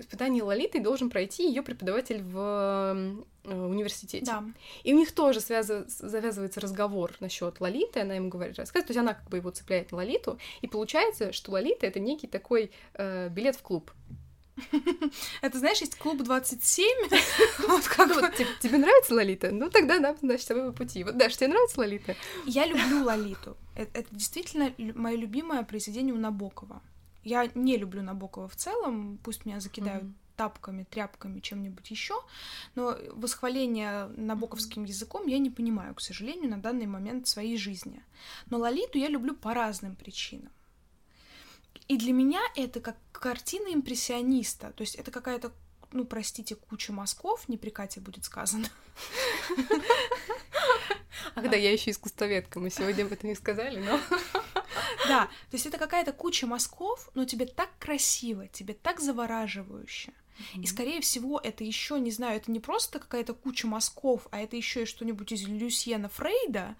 [0.00, 4.26] испытание Лолиты должен пройти ее преподаватель в э, университете.
[4.26, 4.44] Да.
[4.82, 5.88] И у них тоже связыв...
[5.88, 9.92] завязывается разговор насчет Лолиты, она ему говорит, рассказывает, то есть она как бы его цепляет
[9.92, 13.90] на Лолиту, и получается, что Лолита это некий такой э, билет в клуб.
[15.42, 16.86] Это, знаешь, есть клуб 27.
[17.68, 18.32] Вот как вот.
[18.60, 19.50] Тебе нравится Лолита?
[19.50, 21.04] Ну тогда, да, значит, по пути.
[21.04, 22.16] Вот, Даш, тебе нравится Лолита?
[22.46, 23.56] Я люблю Лолиту.
[23.76, 26.82] Э, это действительно мое любимое произведение у Набокова.
[27.24, 30.36] Я не люблю Набокова в целом, пусть меня закидают mm-hmm.
[30.36, 32.14] тапками, тряпками, чем-нибудь еще,
[32.74, 38.02] но восхваление набоковским языком я не понимаю, к сожалению, на данный момент своей жизни.
[38.46, 40.52] Но Лолиту я люблю по разным причинам.
[41.88, 45.52] И для меня это как картина импрессиониста, то есть это какая-то
[45.92, 48.68] ну, простите, куча мазков, не при Кате будет сказано.
[51.34, 54.00] Ах да, я еще искусствоведка, мы сегодня об этом не сказали, но...
[55.10, 60.12] Да, то есть это какая-то куча мазков, но тебе так красиво, тебе так завораживающе.
[60.54, 64.56] И, скорее всего, это еще, не знаю, это не просто какая-то куча мазков, а это
[64.56, 66.76] еще и что-нибудь из Люсьена Фрейда,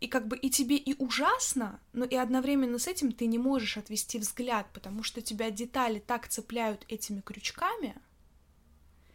[0.00, 3.76] и как бы и тебе и ужасно, но и одновременно с этим ты не можешь
[3.76, 7.94] отвести взгляд, потому что тебя детали так цепляют этими крючками.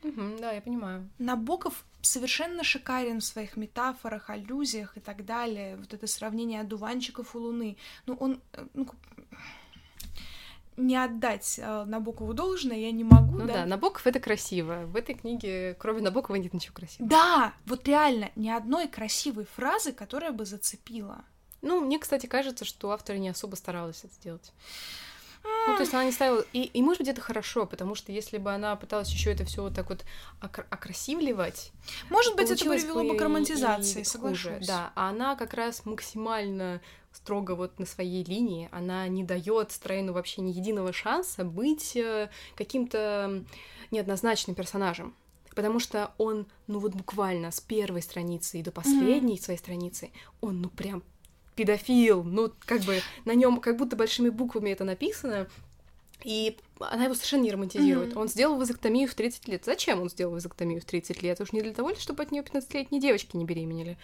[0.08, 1.10] Угу, да, я понимаю.
[1.20, 5.78] Набоков совершенно шикарен в своих метафорах, аллюзиях и так далее.
[5.78, 7.78] Вот это сравнение одуванчиков у Луны.
[8.06, 8.42] Ну, он...
[8.54, 8.88] Э, ну,
[10.78, 13.54] не отдать э, Набокову должное я не могу, ну да?
[13.54, 14.86] да, Набоков— это красиво.
[14.86, 17.10] В этой книге, кроме Набокова, нет ничего красивого.
[17.10, 21.26] Да, вот реально, ни одной красивой фразы, которая бы зацепила.
[21.64, 24.54] Ну, мне, кстати, кажется, что автор не особо старалась это сделать.
[25.68, 26.46] Ну, то есть она не ставила...
[26.54, 29.62] И, и может быть, это хорошо, потому что если бы она пыталась еще это все
[29.64, 30.06] вот так вот
[30.42, 31.72] окр- окрасивливать...
[32.10, 34.66] Может быть, это привело бы к романтизации, соглашусь.
[34.66, 36.82] Да, а она как раз максимально
[37.12, 42.30] строго вот на своей линии, она не дает Стрейну вообще ни единого шанса быть э,
[42.56, 43.44] каким-то
[43.92, 45.16] неоднозначным персонажем.
[45.50, 49.42] Потому что он, ну вот буквально с первой страницы и до последней mm-hmm.
[49.42, 51.02] своей страницы, он ну прям
[51.58, 55.48] педофил, ну, как бы на нем как будто большими буквами это написано,
[56.24, 58.14] и она его совершенно не романтизирует.
[58.14, 58.20] Mm-hmm.
[58.20, 59.66] Он сделал вазоктомию в 30 лет.
[59.66, 61.40] Зачем он сделал вазоктомию в 30 лет?
[61.40, 63.98] Уж не для того, чтобы от нее 15-летние девочки не беременели.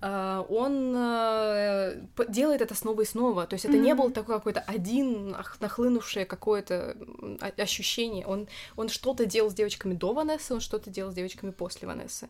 [0.00, 3.46] Uh, он uh, делает это снова и снова.
[3.46, 3.80] То есть это mm-hmm.
[3.80, 6.96] не был такой какой-то один нахлынувшее какое-то
[7.56, 8.26] ощущение.
[8.26, 12.28] Он, он что-то делал с девочками до Ванессы, он что-то делал с девочками после Ванессы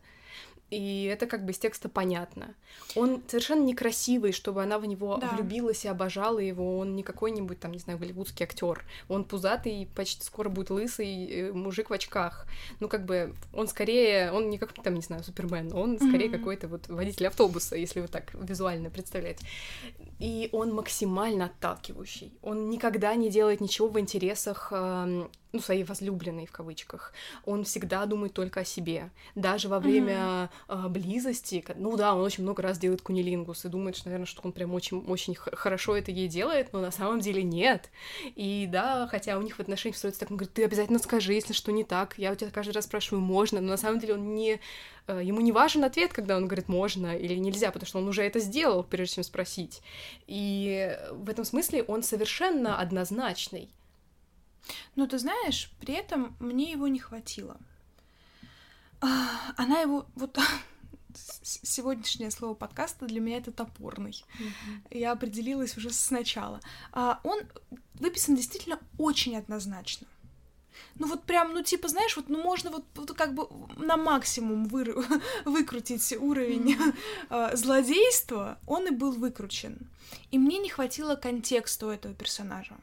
[0.77, 2.55] и это как бы из текста понятно.
[2.95, 5.29] Он совершенно некрасивый, чтобы она в него да.
[5.29, 6.79] влюбилась и обожала его.
[6.79, 8.85] Он не какой-нибудь там, не знаю, голливудский актер.
[9.09, 12.47] Он пузатый, почти скоро будет лысый э, мужик в очках.
[12.81, 16.39] Ну, как бы, он скорее, он не как там, не знаю, Супермен, он скорее mm-hmm.
[16.39, 19.41] какой-то вот водитель автобуса, если вот так визуально представлять.
[20.19, 22.33] И он максимально отталкивающий.
[22.43, 27.13] Он никогда не делает ничего в интересах э, ну, своей возлюбленной в кавычках.
[27.45, 29.11] Он всегда думает только о себе.
[29.37, 30.87] Даже во время mm-hmm.
[30.87, 34.43] э, близости, ну да, он очень много раз делает кунилингус и думает, что, наверное, что
[34.43, 37.91] он прям очень, очень хорошо это ей делает, но на самом деле нет.
[38.35, 41.53] И да, хотя у них в отношениях строится так, он говорит, ты обязательно скажи, если
[41.53, 42.19] что не так.
[42.19, 44.59] Я у тебя каждый раз спрашиваю, можно, но на самом деле он не
[45.07, 48.25] э, ему не важен ответ, когда он говорит можно или нельзя, потому что он уже
[48.25, 49.83] это сделал, прежде чем спросить.
[50.27, 53.71] И в этом смысле он совершенно однозначный.
[54.97, 57.57] Но ты знаешь, при этом мне его не хватило.
[59.01, 60.39] А, она его вот
[61.15, 64.25] сегодняшнее слово подкаста для меня это топорный.
[64.39, 64.99] Mm-hmm.
[64.99, 66.61] Я определилась уже сначала.
[66.93, 67.41] А он
[67.95, 70.07] выписан действительно очень однозначно.
[70.97, 74.67] Ну вот прям, ну типа, знаешь, вот ну можно вот, вот как бы на максимум
[74.67, 74.95] вы,
[75.45, 77.57] выкрутить уровень mm-hmm.
[77.57, 79.79] злодейства, он и был выкручен.
[80.31, 82.77] И мне не хватило контекста у этого персонажа.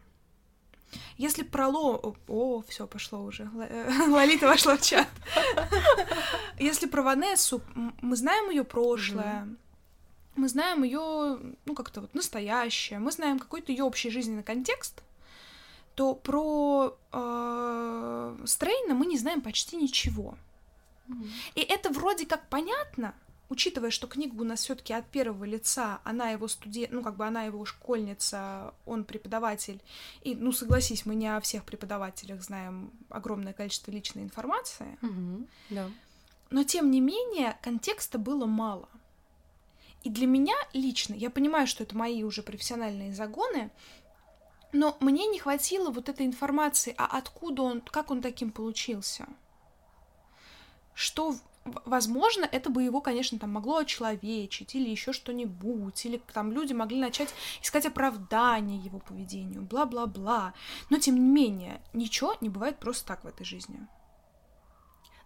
[1.17, 2.15] Если про Ло...
[2.27, 3.49] О, все пошло уже.
[4.07, 5.07] Лолита вошла в чат.
[6.59, 7.61] Если про Ванессу,
[8.01, 9.47] мы знаем ее прошлое,
[10.35, 15.03] мы знаем ее, ну, как-то вот настоящее, мы знаем какой-то ее общий жизненный контекст,
[15.95, 20.35] то про э, Стрейна мы не знаем почти ничего.
[21.55, 23.13] И это вроде как понятно,
[23.51, 27.27] учитывая, что книга у нас все-таки от первого лица, она его студент, ну как бы
[27.27, 29.81] она его школьница, он преподаватель,
[30.21, 35.89] и, ну согласись, мы не о всех преподавателях знаем огромное количество личной информации, угу, да.
[36.49, 38.87] но тем не менее контекста было мало.
[40.03, 43.69] И для меня лично, я понимаю, что это мои уже профессиональные загоны,
[44.71, 49.27] но мне не хватило вот этой информации, а откуда он, как он таким получился.
[50.93, 51.35] Что
[51.65, 56.99] возможно, это бы его, конечно, там могло очеловечить или еще что-нибудь, или там люди могли
[56.99, 60.53] начать искать оправдание его поведению, бла-бла-бла.
[60.89, 63.87] Но, тем не менее, ничего не бывает просто так в этой жизни.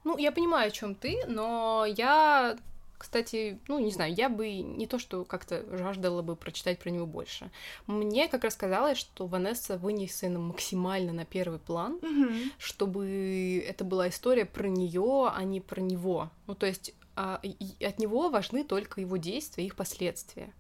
[0.03, 2.57] Ну, я понимаю, о чем ты, но я
[3.05, 7.05] кстати, ну, не знаю, я бы не то, что как-то жаждала бы прочитать про него
[7.05, 7.51] больше.
[7.85, 12.51] Мне как раз казалось, что Ванесса вынесена максимально на первый план, mm-hmm.
[12.57, 16.31] чтобы это была история про нее, а не про него.
[16.47, 17.39] Ну, то есть а,
[17.79, 20.51] от него важны только его действия, их последствия.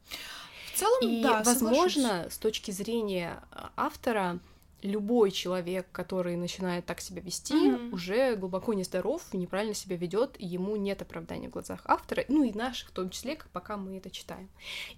[0.71, 2.33] В целом, и, да, возможно, соглашусь.
[2.33, 4.37] с точки зрения а, автора,
[4.85, 7.93] любой человек, который начинает так себя вести, Мгм.
[7.93, 12.53] уже глубоко нездоров, неправильно себя ведет, и ему нет оправдания в глазах автора, ну и
[12.53, 14.49] наших в том числе, пока мы это читаем.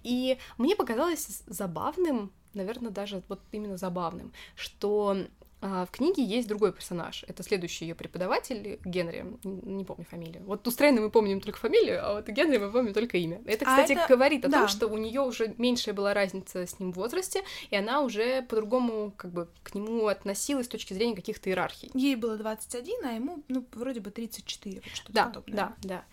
[0.02, 5.16] И мне показалось забавным, наверное, даже вот именно забавным, что
[5.60, 7.24] а, в книге есть другой персонаж.
[7.26, 10.42] Это следующий ее преподаватель Генри, не помню фамилию.
[10.44, 13.40] Вот у Стрейна мы помним только фамилию, а вот у Генри мы помним только имя.
[13.44, 14.60] Это, А кстати, это- говорит о да.
[14.60, 18.42] том, что у нее уже меньшая была разница с ним в возрасте, и она уже
[18.42, 21.90] по-другому как бы к нему относилась с точки зрения каких-то иерархий.
[21.94, 25.56] Ей было 21, а ему, ну, вроде бы 34, вот что-то Да, подобное.
[25.56, 26.04] да, да.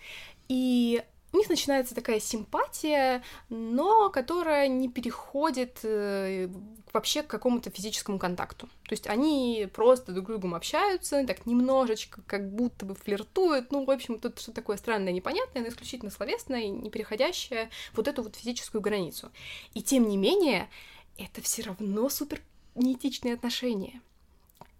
[0.48, 1.04] И
[1.36, 6.48] у них начинается такая симпатия, но которая не переходит э,
[6.94, 8.68] вообще к какому-то физическому контакту.
[8.88, 13.74] То есть они просто друг с другом общаются, так немножечко как будто бы флиртуют.
[13.74, 18.24] Ну, в общем, тут что-то такое странное, непонятное, но исключительно словесное, не переходящее вот эту
[18.24, 19.30] вот физическую границу.
[19.74, 20.70] И тем не менее,
[21.18, 22.42] это все равно супер
[22.76, 24.02] неэтичные отношения.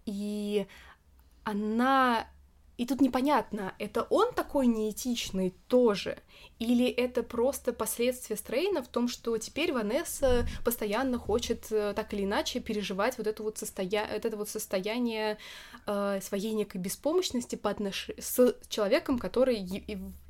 [0.06, 0.66] И
[1.44, 2.26] она...
[2.76, 6.18] И тут непонятно, это он такой неэтичный тоже,
[6.58, 12.24] или это просто последствия Стрейна в том, что теперь Ванесса постоянно хочет э, так или
[12.24, 14.04] иначе переживать вот это вот, состоя...
[14.04, 15.38] это вот состояние
[15.86, 18.10] э, своей некой беспомощности по отнош...
[18.18, 19.56] с человеком, который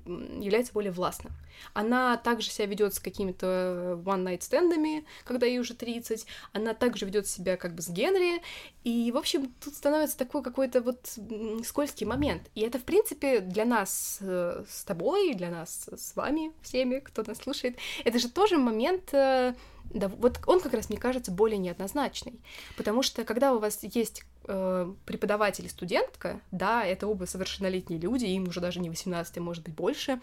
[0.06, 1.32] является более властным.
[1.72, 7.26] Она также себя ведет с какими-то one-night стендами, когда ей уже 30, она также ведет
[7.26, 8.42] себя как бы с Генри,
[8.84, 11.18] и, в общем, тут становится такой какой-то вот
[11.64, 12.42] скользкий момент.
[12.54, 17.22] И это, в принципе, для нас э, с тобой, для нас с вами, всеми, кто
[17.26, 19.12] нас слушает, это же тоже момент...
[19.12, 19.54] э,
[19.90, 22.40] да, вот он как раз, мне кажется, более неоднозначный.
[22.76, 28.24] Потому что когда у вас есть э, преподаватель и студентка, да, это оба совершеннолетние люди,
[28.26, 30.20] им уже даже не 18, а может быть больше,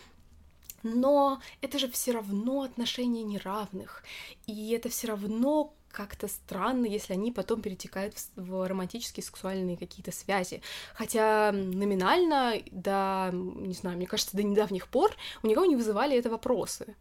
[0.83, 4.03] но это же все равно отношения неравных,
[4.45, 10.11] и это все равно как-то странно, если они потом перетекают в, в романтические сексуальные какие-то
[10.11, 10.61] связи.
[10.95, 16.29] Хотя номинально, да, не знаю, мне кажется, до недавних пор у никого не вызывали это
[16.29, 16.95] вопросы.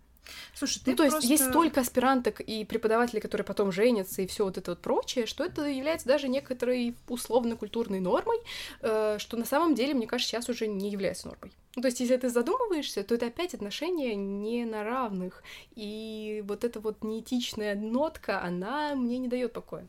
[0.55, 1.31] Слушай, ты Ну, то есть просто...
[1.31, 5.45] есть столько аспиранток и преподавателей, которые потом женятся и все вот это вот прочее, что
[5.45, 8.39] это является даже некоторой условно-культурной нормой,
[8.81, 11.53] э, что на самом деле, мне кажется, сейчас уже не является нормой.
[11.75, 15.43] Ну, то есть, если ты задумываешься, то это опять отношения не на равных.
[15.75, 19.87] И вот эта вот неэтичная нотка, она мне не дает покоя.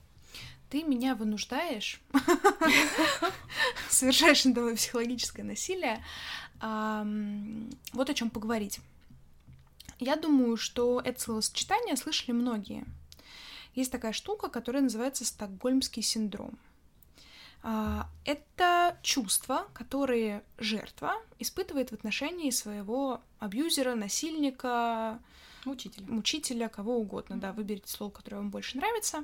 [0.70, 2.02] Ты меня вынуждаешь,
[3.90, 6.04] совершаешь надо мной психологическое насилие,
[6.62, 8.80] вот о чем поговорить.
[10.00, 12.86] Я думаю, что это словосочетание слышали многие.
[13.76, 16.58] Есть такая штука, которая называется стокгольмский синдром.
[17.64, 25.20] А, Это чувства, которые жертва испытывает в отношении своего абьюзера, насильника,
[25.66, 26.04] Учитель.
[26.10, 29.24] мучителя, кого угодно, да, выберите слово, которое вам больше нравится.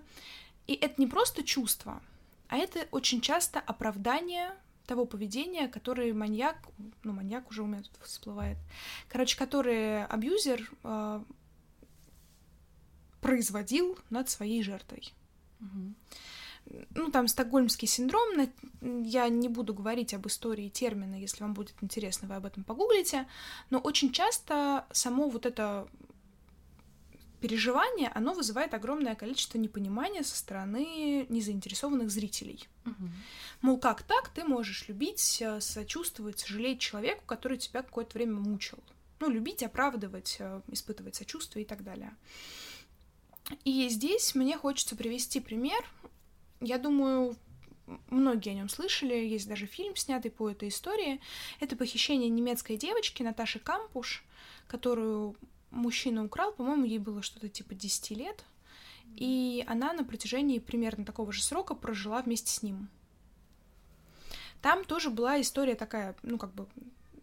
[0.68, 2.02] И это не просто чувство,
[2.48, 4.56] а это очень часто оправдание
[4.90, 6.58] того поведения, которое маньяк,
[7.04, 8.58] ну, маньяк уже у меня тут всплывает,
[9.08, 11.24] короче, который абьюзер э,
[13.22, 15.14] производил над своей жертвой.
[15.60, 15.96] Мгм.
[16.96, 18.50] Ну, там стокгольмский синдром,
[18.82, 23.28] я не буду говорить об истории термина, если вам будет интересно, вы об этом погуглите,
[23.70, 25.88] но очень часто само вот это
[27.40, 32.68] переживание, оно вызывает огромное количество непонимания со стороны незаинтересованных зрителей.
[32.86, 33.12] Мгм.
[33.62, 38.80] Мол, как так ты можешь любить, э, сочувствовать, сожалеть человеку, который тебя какое-то время мучил?
[39.20, 42.16] Ну, любить, оправдывать, э, испытывать сочувствие и так далее.
[43.66, 45.84] И здесь мне хочется привести пример.
[46.62, 47.36] Я думаю,
[48.10, 51.20] многие о нем слышали, есть даже фильм, снятый по этой истории.
[51.60, 54.24] Это похищение немецкой девочки Наташи Кампуш,
[54.68, 55.36] которую
[55.72, 58.44] мужчина украл, по-моему, ей было что-то типа 10 лет,
[59.16, 62.90] и она на протяжении примерно такого же срока прожила вместе с ним.
[64.62, 66.68] Там тоже была история такая, ну, как бы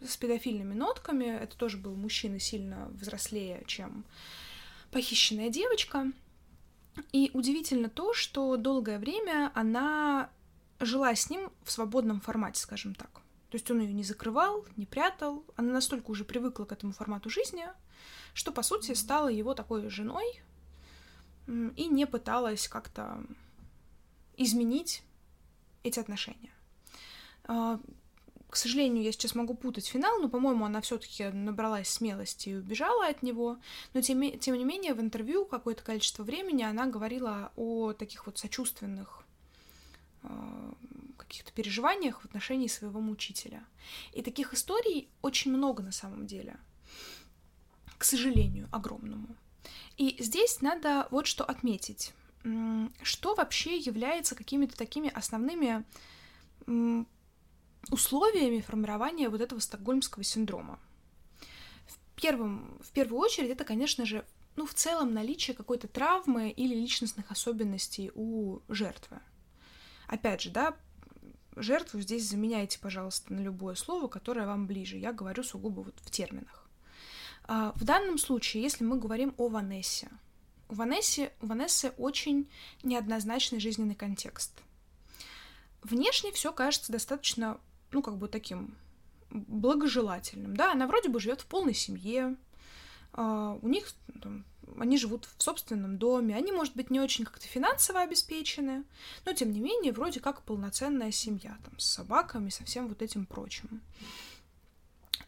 [0.00, 1.24] с педофильными нотками.
[1.24, 4.04] Это тоже был мужчина сильно взрослее, чем
[4.90, 6.10] похищенная девочка.
[7.12, 10.30] И удивительно то, что долгое время она
[10.80, 13.10] жила с ним в свободном формате, скажем так.
[13.50, 15.44] То есть он ее не закрывал, не прятал.
[15.56, 17.66] Она настолько уже привыкла к этому формату жизни,
[18.36, 20.42] что, по сути, стала его такой женой
[21.46, 23.24] и не пыталась как-то
[24.36, 25.02] изменить
[25.82, 26.52] эти отношения.
[27.44, 27.80] А,
[28.50, 33.06] К сожалению, я сейчас могу путать финал, но, по-моему, она все-таки набралась смелости и убежала
[33.06, 33.56] от него.
[33.94, 38.36] Но, тем, тем не менее, в интервью какое-то количество времени она говорила о таких вот
[38.36, 39.24] сочувственных
[40.24, 40.74] а,
[41.16, 43.64] каких-то переживаниях в отношении своего мучителя.
[44.12, 46.58] И таких историй очень много на самом деле.
[47.98, 49.36] К сожалению, огромному.
[49.96, 52.12] И здесь надо вот что отметить.
[53.02, 55.84] что вообще является какими-то такими основными
[57.90, 60.78] условиями формирования вот этого стокгольмского синдрома.
[61.86, 64.24] В, первом, в первую очередь это, конечно же,
[64.56, 69.18] ну, в целом наличие какой-то травмы или личностных особенностей у жертвы.
[70.06, 70.76] Опять же, да,
[71.56, 74.96] жертву здесь заменяйте, пожалуйста, на любое слово, которое вам ближе.
[74.96, 76.65] Я говорю сугубо вот в терминах.
[77.48, 80.08] А, в данном случае, если мы говорим о Ванессе,
[80.68, 82.48] у Ванессы, у Ванессы очень
[82.82, 84.52] неоднозначный жизненный контекст.
[85.82, 87.58] Внешне все кажется достаточно,
[87.92, 88.74] ну, как бы таким
[89.30, 90.56] благожелательным.
[90.56, 92.36] Да, она вроде бы живет в полной семье,
[93.12, 93.88] Uh, у них
[94.20, 94.44] там,
[94.78, 98.84] они живут в собственном доме, они, может быть, не очень как-то финансово обеспечены,
[99.24, 103.24] но, тем не менее, вроде как полноценная семья, там, с собаками, со всем вот этим
[103.24, 103.80] прочим.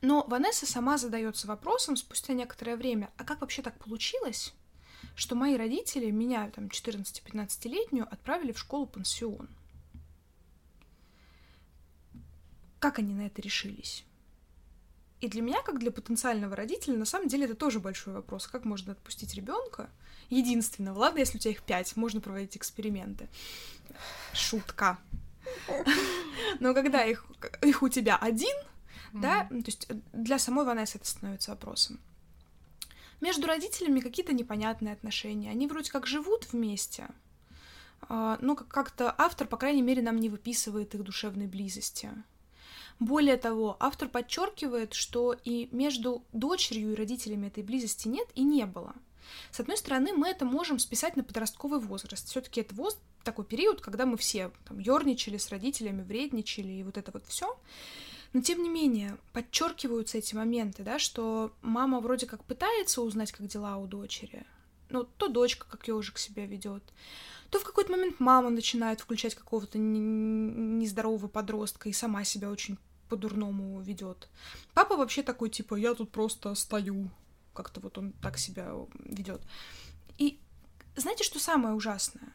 [0.01, 4.55] Но Ванесса сама задается вопросом спустя некоторое время, а как вообще так получилось,
[5.17, 9.49] что мои родители меня, там, 14-15-летнюю, отправили в школу-пансион?
[12.79, 14.05] Как они на это решились?
[15.21, 18.47] И для меня, как для потенциального родителя, на самом деле это тоже большой вопрос.
[18.47, 19.91] Как можно отпустить ребенка?
[20.31, 20.99] Единственного.
[20.99, 23.29] Ладно, если у тебя их пять, можно проводить эксперименты.
[24.33, 24.99] Шутка.
[26.61, 27.27] Но когда их,
[27.63, 28.57] их у тебя один,
[29.13, 29.21] mm-hmm.
[29.21, 32.01] да, то есть для самой Ванессы это становится вопросом.
[33.21, 35.51] Между родителями какие-то непонятные отношения.
[35.51, 37.09] Они вроде как живут вместе,
[38.03, 42.11] а, но как-то автор, по крайней мере, нам не выписывает их душевной близости.
[43.01, 48.67] Более того, автор подчеркивает, что и между дочерью и родителями этой близости нет и не
[48.67, 48.95] было.
[49.51, 52.29] С одной стороны, мы это можем списать на подростковый возраст.
[52.29, 56.97] Все-таки это возраст, такой период, когда мы все там ерничали с родителями, вредничали и вот
[56.97, 57.59] это вот все.
[58.33, 63.47] Но тем не менее, подчеркиваются эти моменты, да, что мама вроде как пытается узнать, как
[63.47, 64.45] дела у дочери,
[64.91, 66.83] но то дочка как ежик себя ведет,
[67.51, 73.81] то в какой-то момент мама начинает включать какого-то нездорового подростка и сама себя очень по-дурному
[73.81, 74.29] ведет.
[74.75, 77.11] Папа вообще такой, типа, я тут просто стою.
[77.55, 78.73] Как-то вот он так себя
[79.05, 79.41] ведет.
[80.19, 80.39] И
[80.97, 82.33] знаете, что самое ужасное?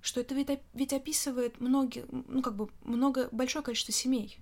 [0.00, 4.38] Что это ведь, ведь описывает многие, ну, как бы, много, большое количество семей.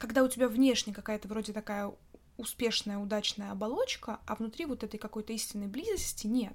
[0.00, 1.92] Когда у тебя внешне какая-то вроде такая
[2.38, 6.54] успешная, удачная оболочка, а внутри вот этой какой-то истинной близости нет.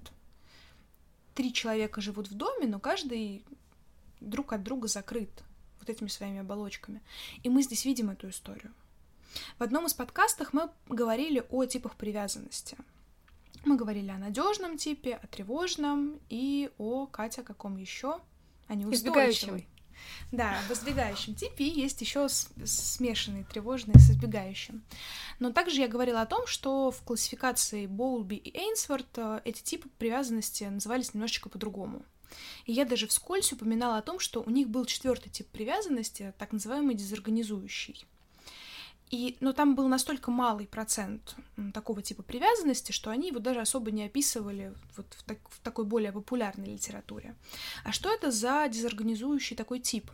[1.35, 3.45] Три человека живут в доме, но каждый
[4.19, 5.29] друг от друга закрыт
[5.79, 7.03] вот этими своими оболочками.
[7.43, 8.73] И мы здесь видим эту историю.
[9.59, 12.77] В одном из подкастов мы говорили о типах привязанности.
[13.63, 18.19] Мы говорили о надежном типе, о тревожном и о Катя каком еще?
[18.67, 19.67] О неустойчивой.
[20.31, 24.83] Да, в избегающем типе есть еще смешанный тревожный с избегающим.
[25.39, 29.89] Но также я говорила о том, что в классификации Боулби и Эйнсворт э, эти типы
[29.97, 32.05] привязанности назывались немножечко по-другому.
[32.65, 36.51] И я даже вскользь упоминала о том, что у них был четвертый тип привязанности, так
[36.51, 38.05] называемый дезорганизующий.
[39.11, 41.35] И, но там был настолько малый процент
[41.73, 45.85] такого типа привязанности, что они его даже особо не описывали вот в, так, в такой
[45.85, 47.35] более популярной литературе.
[47.83, 50.09] А что это за дезорганизующий такой тип?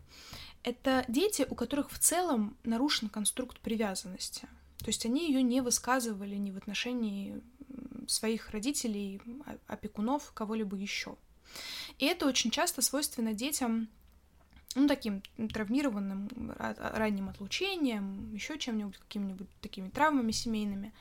[0.64, 4.48] Это дети, у которых в целом нарушен конструкт привязанности.
[4.80, 7.42] То есть они ее не высказывали ни в отношении
[8.08, 9.22] своих родителей,
[9.68, 11.16] опекунов, кого-либо еще.
[11.98, 13.90] И это очень часто свойственно детям,
[14.76, 15.22] ну, таким
[15.54, 20.94] травмированным ранним отлучением, еще чем-нибудь, какими-нибудь такими травмами семейными.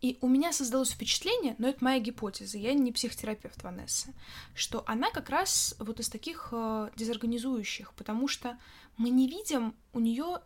[0.00, 4.12] И у меня создалось впечатление, но это моя гипотеза, я не психотерапевт Ванессы,
[4.52, 8.58] что она как раз вот из таких э, дезорганизующих, потому что
[8.96, 10.40] мы не видим у нее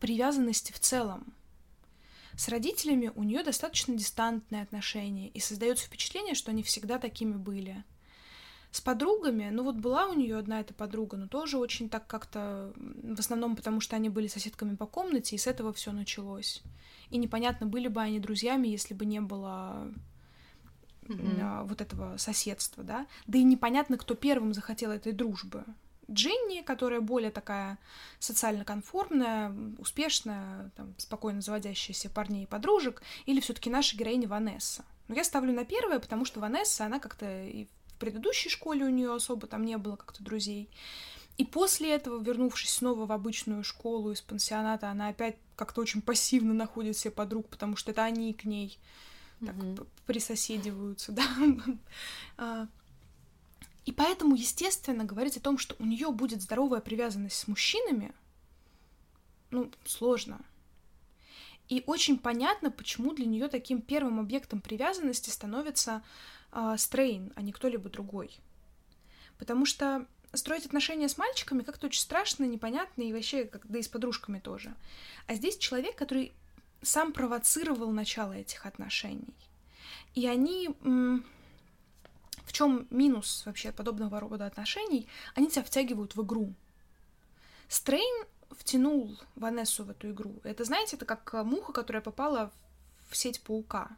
[0.00, 1.32] привязанности в целом.
[2.36, 7.84] С родителями у нее достаточно дистантные отношения, и создается впечатление, что они всегда такими были.
[8.70, 12.72] С подругами, ну вот была у нее одна эта подруга, но тоже очень так как-то,
[12.76, 16.62] в основном потому, что они были соседками по комнате, и с этого все началось.
[17.10, 19.92] И непонятно, были бы они друзьями, если бы не было
[21.02, 21.66] mm-hmm.
[21.66, 23.06] вот этого соседства, да.
[23.26, 25.64] Да и непонятно, кто первым захотел этой дружбы.
[26.08, 27.78] Джинни, которая более такая
[28.18, 34.84] социально конформная, успешная, там, спокойно заводящаяся парней и подружек, или все-таки наша героиня Ванесса.
[35.08, 37.66] Но я ставлю на первое, потому что Ванесса, она как-то и
[38.00, 40.68] предыдущей школе у нее особо там не было как-то друзей.
[41.38, 46.52] И после этого, вернувшись снова в обычную школу из пансионата, она опять как-то очень пассивно
[46.52, 48.78] находит себе подруг, потому что это они к ней
[49.44, 49.86] так mm-hmm.
[50.06, 51.24] присоседиваются, да.
[52.36, 52.66] А,
[53.86, 58.12] и поэтому, естественно, говорить о том, что у нее будет здоровая привязанность с мужчинами,
[59.50, 60.40] ну, сложно.
[61.70, 66.02] И очень понятно, почему для нее таким первым объектом привязанности становится
[66.50, 68.36] э, Стрейн, а не кто-либо другой.
[69.38, 73.82] Потому что строить отношения с мальчиками как-то очень страшно, непонятно и вообще, как, да и
[73.82, 74.74] с подружками тоже.
[75.28, 76.32] А здесь человек, который
[76.82, 79.34] сам провоцировал начало этих отношений.
[80.14, 80.70] И они...
[82.44, 85.06] В чем минус вообще подобного рода отношений?
[85.36, 86.52] Они тебя втягивают в игру.
[87.68, 90.40] Стрейн втянул Ванессу в эту игру.
[90.44, 92.52] Это, знаете, это как муха, которая попала
[93.08, 93.96] в сеть паука.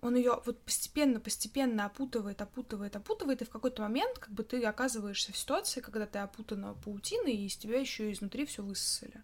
[0.00, 4.62] Он ее вот постепенно, постепенно опутывает, опутывает, опутывает, и в какой-то момент как бы ты
[4.62, 9.22] оказываешься в ситуации, когда ты опутана паутиной, и из тебя еще изнутри все высосали.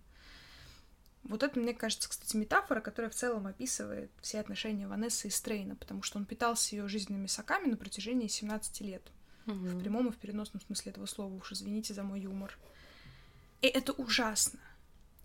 [1.25, 5.77] Вот это, мне кажется, кстати, метафора, которая в целом описывает все отношения Ванессы и Стрейна,
[5.77, 9.03] потому что он питался ее жизненными соками на протяжении 17 лет.
[9.47, 9.55] Угу.
[9.55, 11.33] В прямом и в переносном смысле этого слова.
[11.35, 12.59] Уж извините за мой юмор.
[13.63, 14.61] И это ужасно.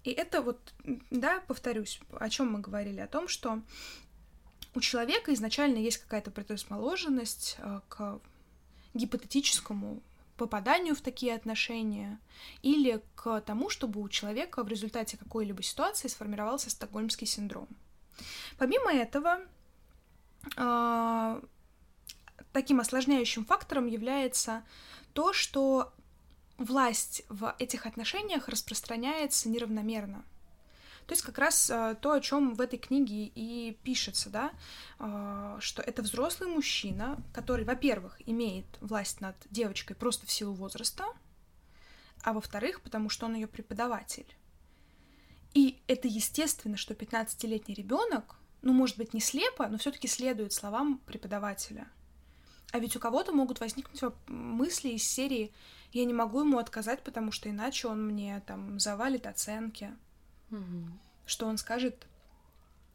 [0.04, 0.74] И это вот,
[1.10, 3.62] да, повторюсь, о чем мы говорили, о том, что
[4.74, 8.22] у человека изначально есть какая-то предрасположенность э, к
[8.94, 10.02] гипотетическому
[10.38, 12.20] попаданию в такие отношения
[12.62, 17.68] или к тому, чтобы у человека в результате какой-либо ситуации сформировался стокгольмский синдром.
[18.58, 19.42] Помимо этого,
[20.56, 21.42] а,
[22.54, 24.64] таким осложняющим фактором является
[25.14, 25.94] то, что
[26.58, 30.24] власть в этих отношениях распространяется неравномерно.
[31.06, 34.52] То есть как раз э, то, о чем в этой книге и пишется, да,
[35.00, 41.06] э, что это взрослый мужчина, который, во-первых, имеет власть над девочкой просто в силу возраста,
[42.24, 44.28] а во-вторых, потому что он ее преподаватель.
[45.54, 51.00] И это естественно, что 15-летний ребенок, ну, может быть, не слепо, но все-таки следует словам
[51.06, 51.88] преподавателя.
[52.72, 55.54] А ведь у кого-то могут возникнуть мысли из серии
[55.98, 59.92] «я не могу ему отказать, потому что иначе он мне там завалит оценки».
[60.52, 60.92] Угу.
[61.26, 62.08] Что он скажет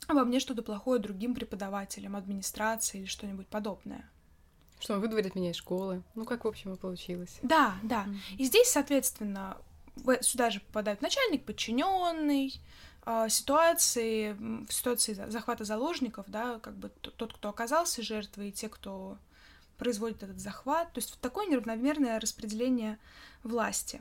[0.09, 4.09] обо мне что-то плохое другим преподавателям, администрации или что-нибудь подобное.
[4.81, 6.03] Что он выдворит меня из школы.
[6.15, 7.39] Ну, как, в общем, и получилось.
[7.43, 8.05] Да, да.
[8.07, 8.17] Mm.
[8.39, 9.57] И здесь, соответственно,
[10.23, 12.61] сюда же попадают начальник, подчиненный,
[13.05, 18.69] а, ситуации, в ситуации захвата заложников, да, как бы тот, кто оказался жертвой, и те,
[18.69, 19.19] кто
[19.83, 20.93] производит этот захват.
[20.93, 22.99] То есть такое неравномерное распределение
[23.43, 24.01] власти.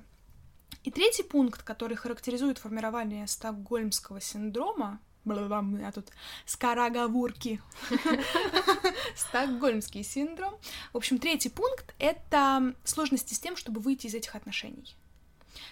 [0.84, 6.10] И третий пункт, который характеризует формирование стокгольмского синдрома, а тут
[6.46, 7.62] скороговорки.
[9.16, 10.54] Стокгольмский синдром.
[10.94, 14.96] В общем, третий пункт— это сложности с тем, чтобы выйти из этих отношений.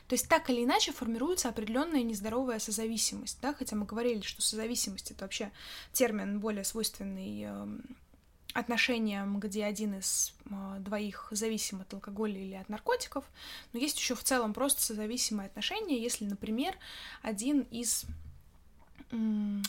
[0.08, 5.12] То есть так или иначе формируется определенная нездоровая созависимость, да, хотя мы говорили, что созависимость—
[5.12, 5.52] это вообще
[5.94, 7.96] термин более свойственный эм,
[8.54, 10.34] отношениям, где один из
[10.80, 13.26] двоих зависим от алкоголя или от наркотиков,
[13.74, 16.76] но есть еще в целом просто созависимые отношения, если, например,
[17.22, 18.06] один из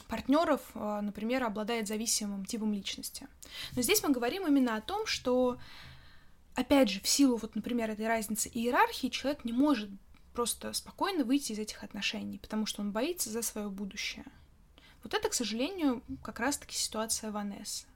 [0.08, 3.26] партнеров, э, например, обладает зависимым типом личности.
[3.74, 5.58] Но здесь мы говорим именно о том, что,
[6.54, 9.88] опять же, в силу, вот, например, этой разницы иерархии, человек не может
[10.34, 14.24] просто спокойно выйти из этих отношений, потому что он боится за свое будущее.
[15.02, 17.86] Вот это, к сожалению, как раз-таки ситуация Ванессы.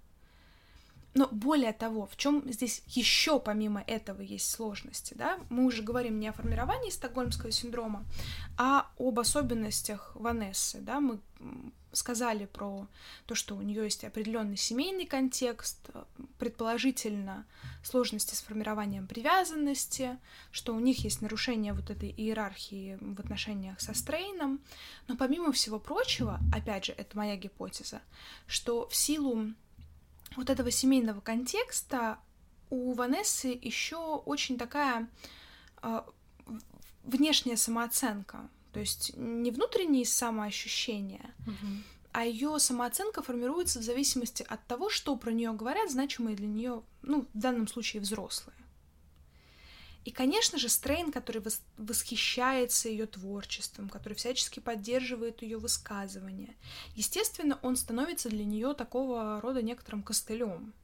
[1.14, 5.38] Но более того, в чем здесь еще помимо этого есть сложности, да?
[5.48, 8.04] Мы уже говорим не о формировании стокгольмского синдрома,
[8.58, 11.00] а об особенностях Ванессы, да?
[11.00, 11.20] Мы
[11.92, 12.88] сказали про
[13.26, 15.78] то, что у нее есть определенный семейный контекст,
[16.38, 17.46] предположительно
[17.84, 20.18] сложности с формированием привязанности,
[20.50, 24.60] что у них есть нарушение вот этой иерархии в отношениях со Стрейном,
[25.06, 28.00] но помимо всего прочего, опять же, это моя гипотеза,
[28.46, 29.52] что в силу
[30.36, 32.18] вот этого семейного контекста
[32.70, 35.08] у Ванессы еще очень такая
[35.82, 36.02] э,
[37.04, 41.82] внешняя самооценка, то есть не внутренние самоощущения, mm-hmm.
[42.12, 46.82] а ее самооценка формируется в зависимости от того, что про нее говорят значимые для нее,
[47.02, 48.56] ну, в данном случае взрослые.
[50.04, 51.42] И, конечно же, Стрейн, который
[51.78, 56.54] восхищается ее творчеством, который всячески поддерживает ее высказывания,
[56.94, 60.74] естественно, он становится для нее такого рода некоторым костылем,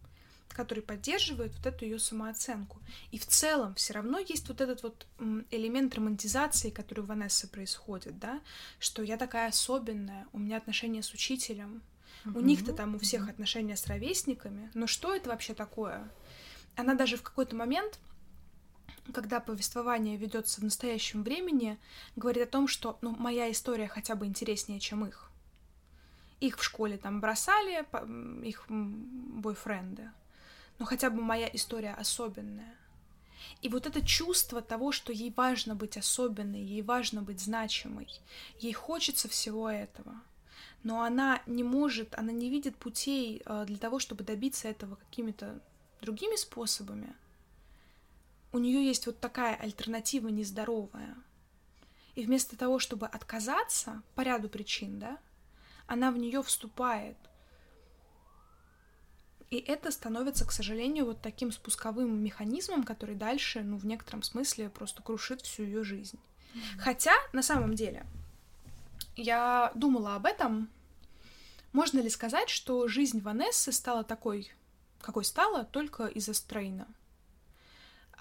[0.49, 2.79] который поддерживает вот эту ее самооценку.
[3.13, 5.07] И в целом все равно есть вот этот вот
[5.51, 8.41] элемент романтизации, который у Ванессы происходит, да,
[8.79, 11.83] что я такая особенная, у меня отношения с учителем,
[12.25, 12.39] mm-hmm.
[12.39, 16.11] у них-то там у всех отношения с ровесниками, но что это вообще такое?
[16.77, 17.99] Она даже в какой-то момент
[19.13, 21.79] когда повествование ведется в настоящем времени,
[22.17, 25.31] говорит о том, что ну, моя история хотя бы интереснее, чем их.
[26.41, 27.85] Их в школе там бросали,
[28.47, 30.11] их бойфренды.
[30.79, 32.75] Но хотя бы моя история особенная.
[33.63, 38.09] И вот это чувство того, что ей важно быть особенной, ей важно быть значимой,
[38.59, 40.21] ей хочется всего этого.
[40.83, 45.61] но она не может, она не видит путей э, для того, чтобы добиться этого какими-то
[46.01, 47.15] другими способами.
[48.53, 51.17] У нее есть вот такая альтернатива нездоровая.
[52.15, 55.19] И вместо того, чтобы отказаться по ряду причин, да,
[55.87, 57.17] она в нее вступает.
[59.51, 64.71] И это становится, к сожалению, вот таким спусковым механизмом, который дальше, ну, в некотором смысле
[64.71, 66.19] просто крушит всю ее жизнь.
[66.55, 66.79] Mm-hmm.
[66.79, 68.07] Хотя, на самом деле,
[69.17, 70.69] я думала об этом.
[71.73, 74.53] Можно ли сказать, что жизнь Ванессы стала такой,
[75.01, 76.87] какой стала, только из-за Стрейна?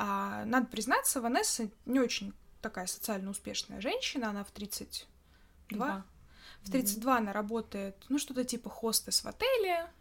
[0.02, 5.78] А, надо признаться, Ванесса не очень такая социально успешная женщина, она в 32.
[5.78, 6.06] Два.
[6.62, 7.18] В 32 mm-hmm.
[7.18, 9.92] она работает, ну, что-то типа хостес в отеле,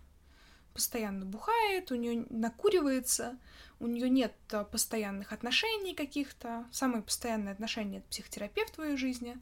[0.73, 3.39] постоянно бухает, у нее накуривается,
[3.81, 6.65] у нее нет а, постоянных отношений каких-то.
[6.71, 9.37] Самые постоянные отношения это психотерапевт в ее жизни.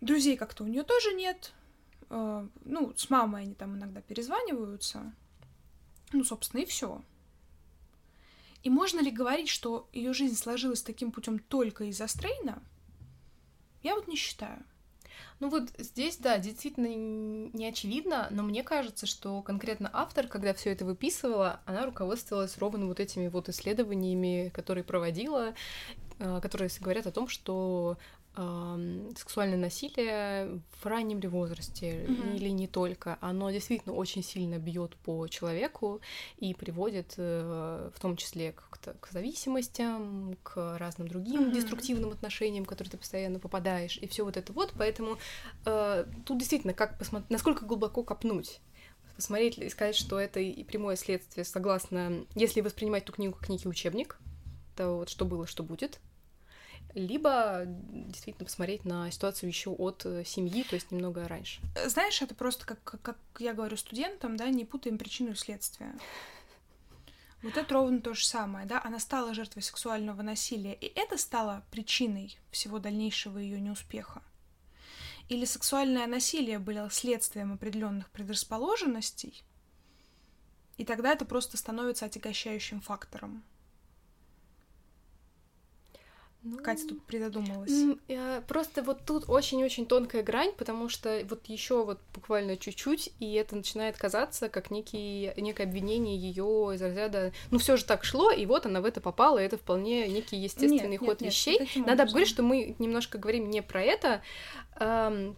[0.00, 1.52] Друзей как-то у нее тоже нет.
[2.10, 5.12] А, ну, с мамой они там иногда перезваниваются.
[6.12, 7.02] Ну, собственно, и все.
[8.64, 12.62] И можно ли говорить, что ее жизнь сложилась таким путем только из-за Стрейна?
[13.82, 14.64] Я вот не считаю.
[15.38, 20.70] Ну вот здесь, да, действительно не очевидно, но мне кажется, что конкретно автор, когда все
[20.70, 25.54] это выписывала, она руководствовалась ровно вот этими вот исследованиями, которые проводила,
[26.18, 27.98] а, которые говорят о том, что
[29.16, 32.36] сексуальное насилие в раннем ли возрасте mm-hmm.
[32.36, 36.00] или не только, оно действительно очень сильно бьет по человеку
[36.38, 38.68] и приводит э, в том числе к,
[39.00, 41.52] к зависимостям, к разным другим mm-hmm.
[41.52, 44.74] деструктивным отношениям, в которые ты постоянно попадаешь, и все вот это вот.
[44.76, 45.18] Поэтому
[45.64, 48.60] э, тут действительно как посмотреть, насколько глубоко копнуть
[49.14, 53.68] посмотреть и сказать, что это и прямое следствие, согласно, если воспринимать ту книгу как некий
[53.68, 54.18] учебник,
[54.76, 56.00] то вот что было, что будет,
[56.94, 61.60] либо действительно посмотреть на ситуацию еще от э, семьи, то есть немного раньше.
[61.86, 65.94] Знаешь, это просто как, как я говорю студентам, да, не путаем причину и следствие.
[67.42, 71.62] Вот это ровно то же самое, да, она стала жертвой сексуального насилия, и это стало
[71.70, 74.22] причиной всего дальнейшего ее неуспеха.
[75.28, 79.44] Или сексуальное насилие было следствием определенных предрасположенностей,
[80.78, 83.44] и тогда это просто становится отягощающим фактором.
[86.44, 87.72] Ну, Катя тут придодумалась.
[88.46, 93.56] Просто вот тут очень-очень тонкая грань, потому что вот еще вот буквально чуть-чуть, и это
[93.56, 98.44] начинает казаться как некий, некое обвинение ее из разряда, ну все же так шло, и
[98.44, 101.60] вот она в это попала, и это вполне некий естественный нет, ход нет, вещей.
[101.74, 104.20] Нет, Надо говорить, что мы немножко говорим не про это,
[104.78, 105.36] эм,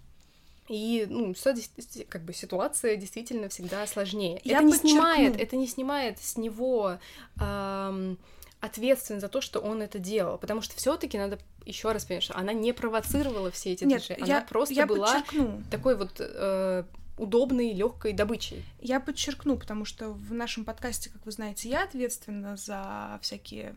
[0.69, 1.35] и, ну,
[2.09, 4.41] как бы ситуация действительно всегда сложнее.
[4.43, 6.99] Я это не снимает, это не снимает с него
[7.41, 8.19] эм,
[8.61, 12.37] ответственен за то, что он это делал, потому что все-таки надо еще раз понять, что
[12.37, 15.63] она не провоцировала все эти Нет, движения, я, она просто я была подчеркну.
[15.71, 16.85] такой вот э,
[17.19, 18.65] удобной, легкой добычей.
[18.81, 23.75] Я подчеркну, потому что в нашем подкасте, как вы знаете, я ответственна за всякие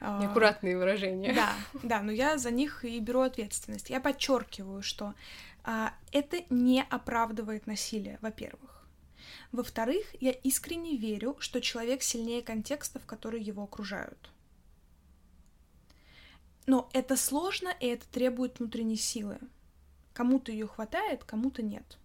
[0.00, 1.34] э, неаккуратные выражения.
[1.34, 1.52] Да,
[1.82, 3.90] да, но я за них и беру ответственность.
[3.90, 5.14] Я подчеркиваю, что
[5.64, 8.77] э, это не оправдывает насилие, во-первых.
[9.52, 14.30] Во-вторых, я искренне верю, что человек сильнее контекстов, которые его окружают.
[16.66, 19.38] Но это сложно, и это требует внутренней силы.
[20.12, 21.98] Кому-то ее хватает, кому-то нет.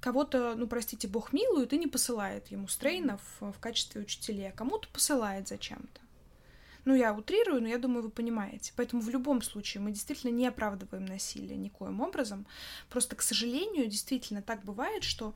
[0.00, 4.88] Кого-то, ну простите, Бог милует и не посылает ему стрейнов в качестве учителей, а кому-то
[4.88, 6.00] посылает зачем-то.
[6.84, 8.72] Ну, я утрирую, но я думаю, вы понимаете.
[8.76, 12.46] Поэтому в любом случае мы действительно не оправдываем насилие никоим образом.
[12.90, 15.34] Просто, к сожалению, действительно так бывает, что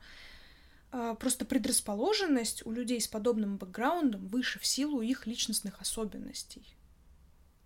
[1.19, 6.73] просто предрасположенность у людей с подобным бэкграундом выше в силу их личностных особенностей.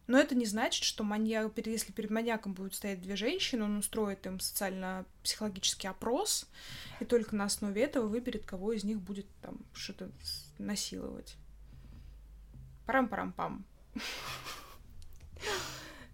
[0.07, 4.25] Но это не значит, что маньяк, если перед маньяком будут стоять две женщины, он устроит
[4.25, 6.47] им социально-психологический опрос,
[6.99, 10.11] и только на основе этого выберет, кого из них будет там что-то
[10.57, 11.37] насиловать.
[12.87, 13.63] Парам-парам-пам.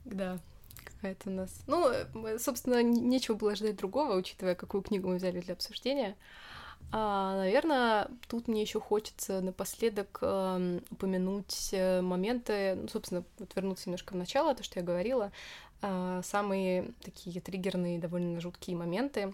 [0.05, 0.37] Да,
[0.83, 1.61] какая-то у нас...
[1.65, 1.91] Ну,
[2.37, 6.15] собственно, нечего было ждать другого, учитывая, какую книгу мы взяли для обсуждения.
[6.91, 14.13] А, наверное, тут мне еще хочется напоследок э, упомянуть моменты, ну, собственно, вот вернуться немножко
[14.13, 15.31] в начало, то, что я говорила,
[15.81, 19.33] э, самые такие триггерные, довольно жуткие моменты.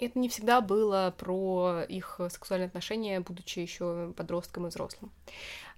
[0.00, 5.12] Это не всегда было про их сексуальные отношения, будучи еще подростком и взрослым.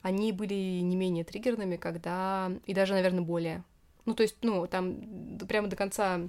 [0.01, 2.51] Они были не менее триггерными, когда...
[2.67, 3.65] И даже, наверное, более.
[4.05, 6.21] Ну, то есть, ну, там прямо до конца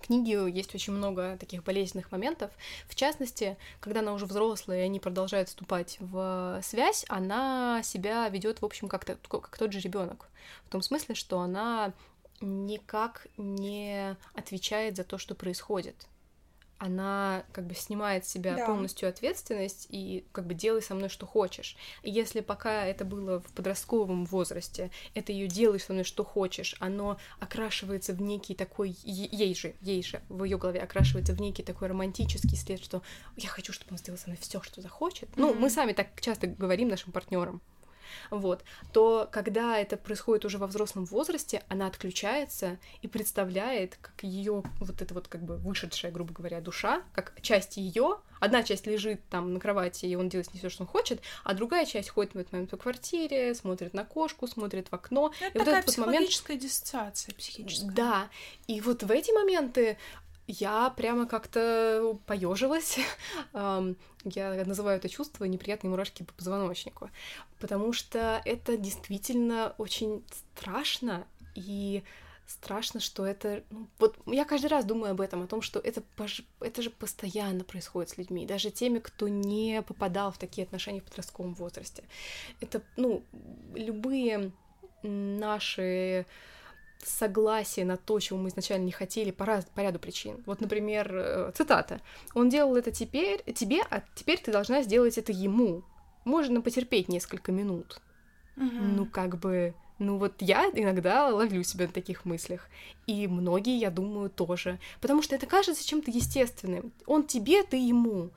[0.00, 2.50] книги есть очень много таких болезненных моментов.
[2.88, 8.62] В частности, когда она уже взрослая, и они продолжают вступать в связь, она себя ведет,
[8.62, 10.28] в общем, как, -то, как тот же ребенок.
[10.66, 11.92] В том смысле, что она
[12.40, 16.06] никак не отвечает за то, что происходит.
[16.78, 18.66] Она как бы снимает с себя Да.
[18.66, 21.76] полностью ответственность и как бы делай со мной что хочешь.
[22.02, 26.76] И если пока это было в подростковом возрасте, это ее делай со мной что хочешь,
[26.78, 31.62] оно окрашивается в некий такой ей же, ей же в ее голове окрашивается в некий
[31.62, 33.02] такой романтический след, что
[33.36, 35.28] я хочу, чтобы он сделал со мной все, что захочет.
[35.36, 35.60] Ну, Мгм.
[35.60, 37.60] мы сами так часто говорим нашим партнерам.
[38.30, 44.62] Вот, то когда это происходит уже во взрослом возрасте, она отключается и представляет, как ее
[44.80, 49.20] вот эта вот как бы вышедшая, грубо говоря, душа, как часть ее, одна часть лежит
[49.28, 52.10] там на кровати, и он делает с ней все, что он хочет, а другая часть
[52.10, 55.32] ходит в этот момент по квартире, смотрит на кошку, смотрит в окно.
[55.40, 57.90] Ну, Это и вот такая этот вот момент психологическая диссоциация психическая.
[57.92, 58.28] да,
[58.66, 59.98] и вот в эти моменты
[60.46, 62.98] я прямо как-то поежилась.
[64.24, 67.10] Я называю это чувство неприятные мурашки по позвоночнику,
[67.60, 70.24] потому что это действительно очень
[70.56, 72.02] страшно и
[72.46, 73.62] страшно, что это...
[73.70, 76.02] ну, вот я каждый раз думаю об этом, о том, что это,
[76.60, 81.04] это же постоянно происходит с людьми, даже теми, кто не попадал в такие отношения в
[81.04, 82.04] подростковом возрасте.
[82.60, 83.22] Это, ну,
[83.74, 84.52] любые
[85.02, 86.26] наши
[87.02, 90.42] согласие на то, чего мы изначально не хотели по, раз, по ряду причин.
[90.46, 92.00] Вот, например, э, цитата.
[92.34, 95.82] «Он делал это теперь, тебе, а теперь ты должна сделать это ему.
[96.24, 98.00] Можно потерпеть несколько минут».
[98.56, 98.96] Мгм.
[98.96, 99.74] Ну, как бы...
[99.98, 102.68] Ну, вот я иногда ловлю себя на таких мыслях.
[103.06, 104.78] И многие, я думаю, тоже.
[105.00, 106.92] Потому что это кажется чем-то естественным.
[107.06, 108.30] Он тебе, ты ему.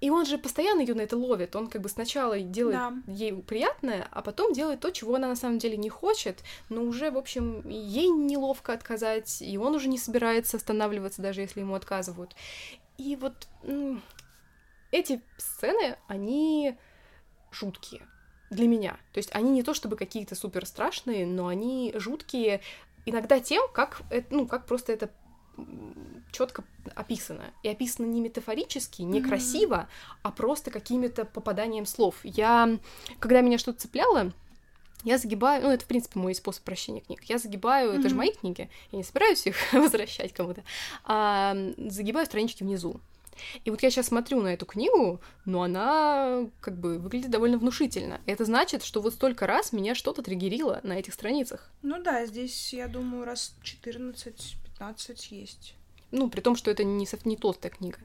[0.00, 1.54] И он же постоянно ее на это ловит.
[1.54, 2.94] Он как бы сначала делает Да.
[3.06, 7.10] ей приятное, а потом делает то, чего она на самом деле не хочет, но уже,
[7.10, 12.34] в общем, ей неловко отказать, и он уже не собирается останавливаться, даже если ему отказывают.
[12.96, 13.48] И вот
[14.90, 16.76] эти сцены, они
[17.50, 18.06] жуткие
[18.50, 18.98] для меня.
[19.12, 22.60] То есть они не то чтобы какие-то супер страшные, но они жуткие
[23.06, 25.10] иногда тем, как, ну, как просто это
[26.32, 27.52] четко описано.
[27.62, 29.28] И описано не метафорически, не Мгм.
[29.28, 29.88] красиво,
[30.22, 32.16] а просто какими-то попаданием слов.
[32.24, 32.78] Я,
[33.18, 34.32] когда меня что-то цепляло,
[35.02, 37.22] я загибаю, ну, это, в принципе, мой способ прощения книг.
[37.24, 40.62] Я загибаю, это же мои книги, я не собираюсь их возвращать кому-то,
[41.04, 43.00] а загибаю странички внизу.
[43.64, 48.20] И вот я сейчас смотрю на эту книгу, но она как бы выглядит довольно внушительно.
[48.26, 51.70] Это значит, что вот столько раз меня что-то триггерило на этих страницах.
[51.80, 53.54] Ну да, здесь, я думаю, раз
[54.80, 55.74] 14-15 есть.
[56.10, 57.98] Ну, при том, что это не, не толстая книга.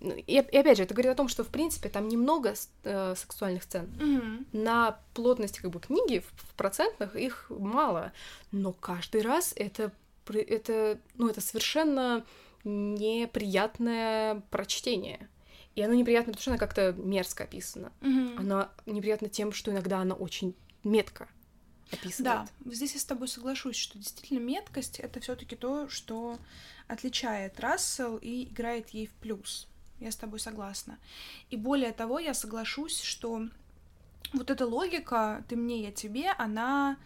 [0.00, 3.62] И, и опять же, это говорит о том, что, в принципе, там немного э, сексуальных
[3.62, 3.90] сцен.
[3.98, 4.46] Мгм.
[4.52, 8.12] На плотности как бы книги в, в процентах их мало,
[8.52, 9.92] но каждый раз это,
[10.28, 12.24] это, ну, это совершенно
[12.64, 15.28] неприятное прочтение.
[15.74, 17.92] И оно неприятно, потому что она как-то мерзко описана.
[18.00, 18.38] Мгм.
[18.38, 21.28] Она неприятна тем, что иногда она очень метко
[21.94, 22.24] описывает.
[22.24, 26.38] Да, здесь я с тобой соглашусь, что действительно меткость это все-таки то, что
[26.86, 29.66] отличает Рассел и играет ей в плюс.
[30.00, 30.98] Я с тобой согласна.
[31.50, 33.48] И более того, я соглашусь, что
[34.32, 36.96] вот эта логика «ты мне, я тебе», она,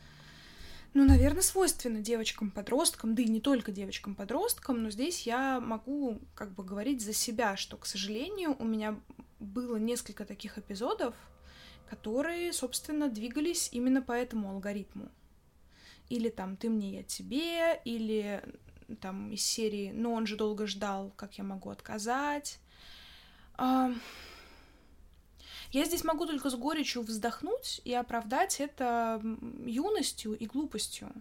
[0.94, 6.64] ну, наверное, свойственна девочкам-подросткам, да и не только девочкам-подросткам, но здесь я могу как бы
[6.64, 8.98] говорить за себя, что, к сожалению, у меня
[9.38, 11.14] было несколько таких эпизодов,
[11.88, 15.08] которые, собственно, двигались именно по этому алгоритму.
[16.08, 18.42] Или там «ты мне, я тебе», или
[19.00, 22.60] там из серии «но он же долго ждал, как я могу отказать».
[25.70, 29.20] Я здесь могу только с горечью вздохнуть и оправдать это
[29.66, 31.12] юностью и глупостью.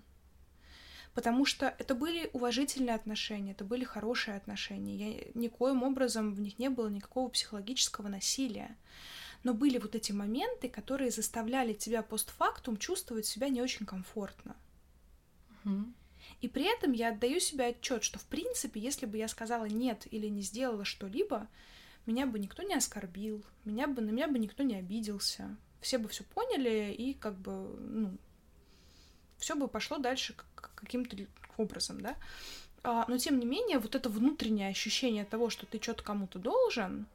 [1.13, 4.95] Потому что это были уважительные отношения, это были хорошие отношения.
[4.95, 8.78] Я никоим образом в них не было никакого психологического насилия.
[9.48, 14.58] Но были вот эти моменты, которые заставляли тебя постфактум чувствовать себя не очень комфортно.
[15.64, 15.95] Мгм.
[16.41, 20.06] И при этом я отдаю себе отчет, что в принципе, если бы я сказала нет
[20.12, 21.48] или не сделала что-либо,
[22.06, 26.10] меня бы никто не оскорбил, меня бы на меня бы никто не обиделся, все бы
[26.10, 28.18] все поняли и как бы ну
[29.38, 30.36] все бы пошло дальше
[30.76, 31.16] каким-то
[31.56, 32.18] образом, да.
[32.84, 37.08] А, но тем не менее вот это внутреннее ощущение того, что ты что-то кому-то должен,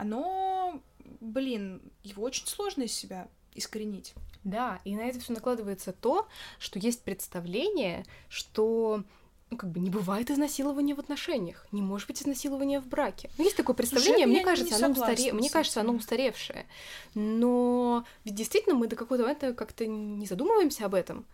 [0.00, 0.80] оно,
[1.20, 4.14] блин, его очень сложно из себя искоренить.
[4.44, 9.04] Да, и на это все накладывается то, что есть представление, что
[9.50, 13.30] ну, как бы не бывает изнасилования в отношениях, не может быть изнасилования в браке.
[13.36, 15.32] Ну, есть такое представление, мне не кажется, оно устаре...
[15.32, 16.66] мне кажется, оно устаревшее.
[17.14, 21.26] Но ведь действительно мы до какого-то момента как-то не задумываемся об этом.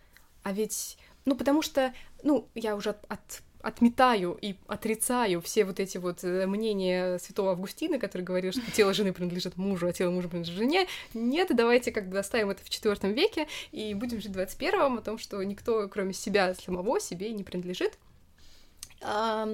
[0.43, 0.97] А ведь,
[1.27, 6.23] ну, потому что, ну, я уже от, от- отметаю и отрицаю все вот эти вот
[6.23, 10.57] э, мнения святого Августина, который говорил, что тело жены принадлежит мужу, а тело мужа принадлежит
[10.57, 10.87] жене.
[11.15, 15.03] Нет, давайте как бы оставим это в четвертом веке и будем жить в 21-м, о
[15.03, 17.99] том, что никто, кроме себя самого, себе не принадлежит.
[19.01, 19.49] А,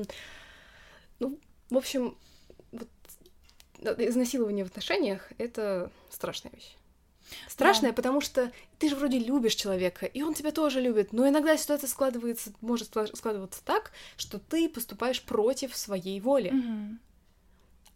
[1.19, 1.39] ну,
[1.71, 2.15] в общем,
[2.71, 2.89] вот
[3.99, 6.77] изнасилование в отношениях— это страшная вещь.
[7.49, 7.97] Страшная, да.
[7.97, 11.89] потому что ты же вроде любишь человека, и он тебя тоже любит, но иногда ситуация
[11.89, 16.51] складывается, может складываться так, что ты поступаешь против своей воли.
[16.51, 16.99] Угу.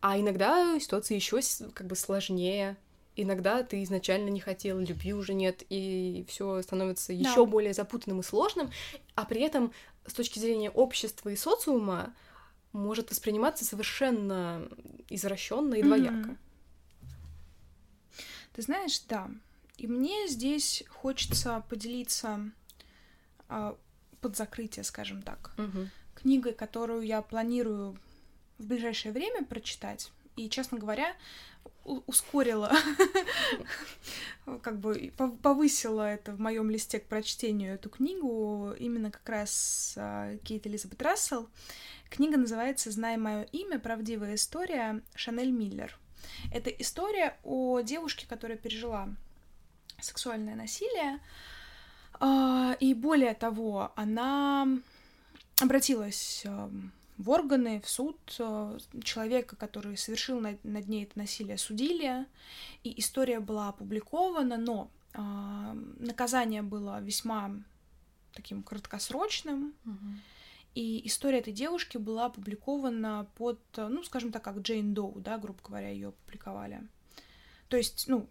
[0.00, 1.40] А иногда ситуация еще
[1.74, 2.76] как бы сложнее.
[3.18, 7.14] Иногда ты изначально не хотел, любви уже нет, и все становится да.
[7.14, 8.70] еще более запутанным и сложным,
[9.14, 9.72] а при этом
[10.06, 12.14] с точки зрения общества и социума
[12.72, 14.68] может восприниматься совершенно
[15.08, 16.12] извращенно и двояко.
[16.12, 16.36] Mm-hmm.
[18.56, 19.30] Ты знаешь, да.
[19.76, 22.50] И мне здесь хочется поделиться
[23.50, 23.74] э,
[24.22, 25.90] под закрытие, скажем так, угу.
[26.14, 27.98] книгой, которую я планирую
[28.56, 30.10] в ближайшее время прочитать.
[30.36, 31.14] И, честно говоря,
[31.84, 32.72] ускорила,
[34.62, 40.34] как бы повысила это в моем листе к прочтению эту книгу именно как раз а,
[40.38, 41.50] Кейт Элизабет Рассел.
[42.08, 43.78] Книга называется «Знай мое имя.
[43.78, 45.98] Правдивая история» Шанель Миллер.
[46.52, 49.08] Это история о девушке, которая пережила
[50.00, 51.20] сексуальное насилие.
[52.20, 54.66] А, и более того, она
[55.60, 58.18] обратилась эм, в органы, в суд.
[58.38, 62.26] Э, человека, который совершил над, ней это насилие, судили.
[62.84, 65.20] И история была опубликована, но э,
[65.98, 67.50] наказание было весьма
[68.32, 69.74] таким краткосрочным.
[69.84, 70.35] Угу.
[70.76, 75.58] И история этой девушки была опубликована под, ну, скажем так, как Джейн Доу, да, грубо
[75.64, 76.86] говоря, ее опубликовали.
[77.68, 78.28] То есть, ну,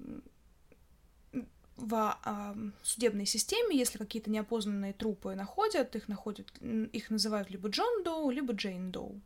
[1.75, 8.03] в э, судебной системе, если какие-то неопознанные трупы находят, их находят, их называют либо Джон
[8.03, 9.19] Доу, либо Джейн Доу.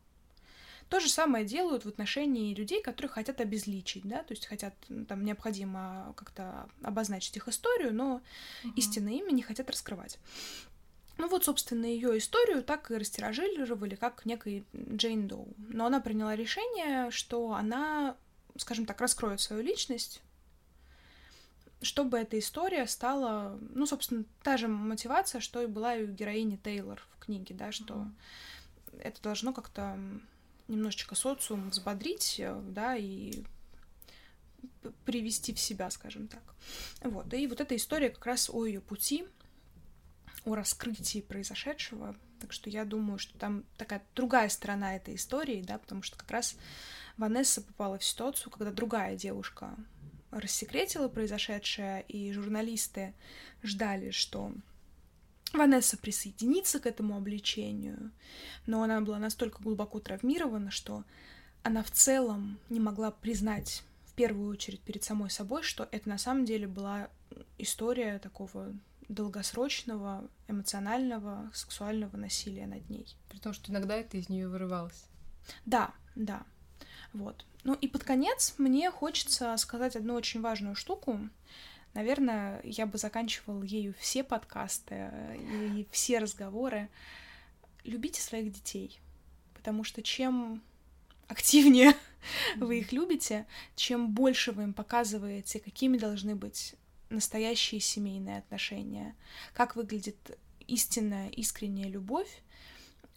[0.88, 4.74] То же самое делают в отношении людей, которые хотят обезличить, да, то есть хотят,
[5.08, 8.22] там необходимо как-то обозначить их историю, но
[8.64, 8.72] uh-huh.
[8.76, 10.18] истинное имя не хотят раскрывать.
[11.20, 15.48] Ну вот, собственно, ее историю так и растиражировали, как некой Джейн Доу.
[15.58, 18.16] Но она приняла решение, что она,
[18.56, 20.22] скажем так, раскроет свою личность,
[21.82, 26.56] чтобы эта история стала, ну, собственно, та же мотивация, что и была и у героини
[26.56, 29.00] Тейлор в книге, да, что mm-hmm.
[29.02, 30.00] это должно как-то
[30.68, 32.40] немножечко социум взбодрить,
[32.70, 33.44] да, и
[35.04, 36.54] привести в себя, скажем так.
[37.02, 37.34] Вот.
[37.34, 39.26] И вот эта история как раз о ее пути,
[40.44, 42.16] о раскрытии произошедшего.
[42.40, 46.30] Так что я думаю, что там такая другая сторона этой истории, да, потому что как
[46.30, 46.56] раз
[47.16, 49.76] Ванесса попала в ситуацию, когда другая девушка
[50.30, 53.14] рассекретила произошедшее, и журналисты
[53.62, 54.52] ждали, что
[55.52, 58.12] Ванесса присоединится к этому обличению,
[58.66, 61.04] но она была настолько глубоко травмирована, что
[61.62, 66.18] она в целом не могла признать в первую очередь перед самой собой, что это на
[66.18, 67.10] самом деле была
[67.58, 68.72] история такого
[69.10, 73.06] долгосрочного эмоционального сексуального насилия над ней.
[73.28, 75.04] При том, что иногда это из нее вырывалось.
[75.66, 76.44] Да, да.
[77.12, 77.44] Вот.
[77.64, 81.20] Ну и под конец мне хочется сказать одну очень важную штуку.
[81.92, 85.10] Наверное, я бы заканчивал ею все подкасты
[85.76, 86.88] и все разговоры.
[87.82, 89.00] Любите своих детей,
[89.54, 90.62] потому что чем
[91.26, 91.94] активнее
[92.56, 93.44] вы их любите,
[93.74, 96.76] чем больше вы им показываете, какими должны быть
[97.10, 99.14] настоящие семейные отношения,
[99.52, 102.42] как выглядит истинная, искренняя любовь,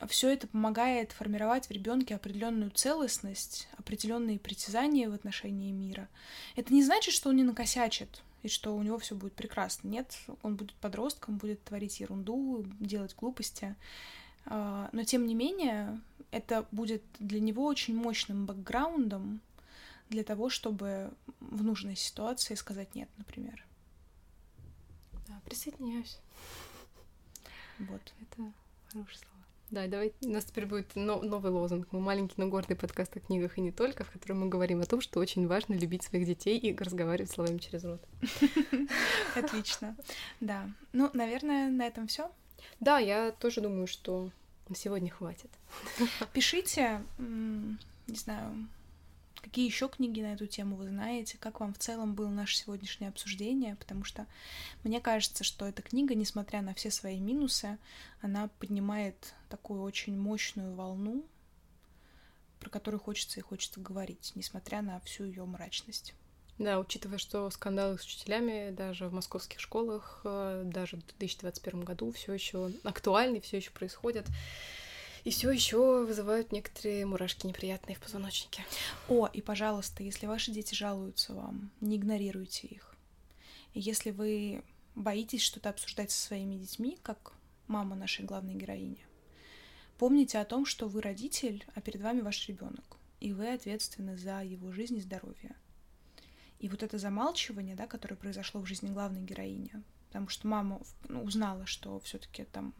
[0.08, 6.10] все это помогает формировать в ребенке определенную целостность, определенные притязания в отношении мира.
[6.56, 9.88] Это не значит, что он не накосячит и что у него все будет прекрасно.
[9.88, 13.76] Нет, он будет подростком, будет творить ерунду, делать глупости.
[14.46, 19.39] А, но тем не менее, это будет для него очень мощным бэкграундом
[20.10, 23.62] для того, чтобы в нужной ситуации сказать нет, например.
[25.54, 26.18] Присоединяюсь.
[27.78, 28.01] Вот.
[28.22, 28.51] Это
[28.91, 29.45] хорошее слово.
[29.70, 31.88] Да, давай, у нас теперь будет новый лозунг.
[31.91, 34.86] Мы маленький, но гордый подкаст о книгах и не только, в котором мы говорим о
[34.86, 38.01] том, что очень важно любить своих детей и разговаривать словами через рот.
[39.36, 39.95] Отлично.
[40.39, 40.68] Да.
[40.91, 42.32] Ну, наверное, на этом все.
[42.80, 44.32] Да, я тоже думаю, что
[44.70, 45.51] на сегодня хватит.
[46.34, 48.68] Пишите, не знаю,
[49.44, 51.38] Какие еще книги на эту тему вы знаете?
[51.38, 53.76] Как вам в целом было наше сегодняшнее обсуждение?
[53.76, 54.26] Потому что
[54.86, 57.78] мне кажется, что эта книга, несмотря на все свои минусы,
[58.22, 61.26] она поднимает такую очень мощную волну,
[62.62, 66.16] про которую хочется и хочется говорить, несмотря на всю ее мрачность.
[66.58, 72.14] Да, учитывая, что скандалы с учителями даже в московских школах, э, даже в 2021 году
[72.14, 74.26] все еще актуальны, все еще происходят
[75.24, 78.66] и все еще вызывают некоторые мурашки неприятные в позвоночнике.
[79.08, 82.96] О, и пожалуйста, если ваши дети жалуются вам, не игнорируйте их.
[83.74, 84.64] Если вы
[84.96, 87.34] боитесь что-то обсуждать со своими детьми, как
[87.68, 89.06] мама нашей главной героини,
[89.98, 94.44] Помните о том, что вы родитель, а перед вами ваш ребенок, и вы ответственны за
[94.44, 95.56] его жизнь и здоровье.
[96.60, 99.72] И вот это замалчивание, да, которое произошло в жизни главной героини,
[100.08, 102.74] потому что мама узнала, что все-таки там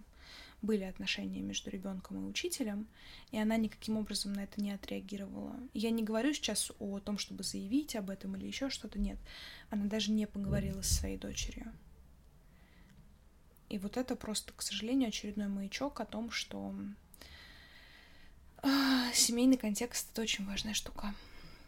[0.64, 2.88] были отношения между ребенком и учителем,
[3.32, 5.55] и она никаким образом на это не отреагировала.
[5.74, 9.20] Я не говорю сейчас о том, чтобы заявить об этом или еще что-то, нет.
[9.70, 11.72] Она даже не поговорила со своей дочерью.
[13.70, 16.74] И вот это просто, к сожалению, очередной маячок о том, что
[18.64, 18.68] э,
[19.14, 21.14] семейный контекст это очень важная штука.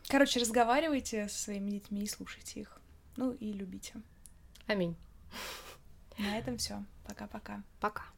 [0.08, 2.80] Короче, разговаривайте со своими детьми и слушайте их.
[3.18, 3.96] Ну и любите.
[4.68, 4.96] Аминь.
[6.18, 6.84] На этом все.
[7.04, 7.62] Пока-пока.
[7.82, 8.02] Пока.
[8.02, 8.06] -пока.
[8.06, 8.15] Пока.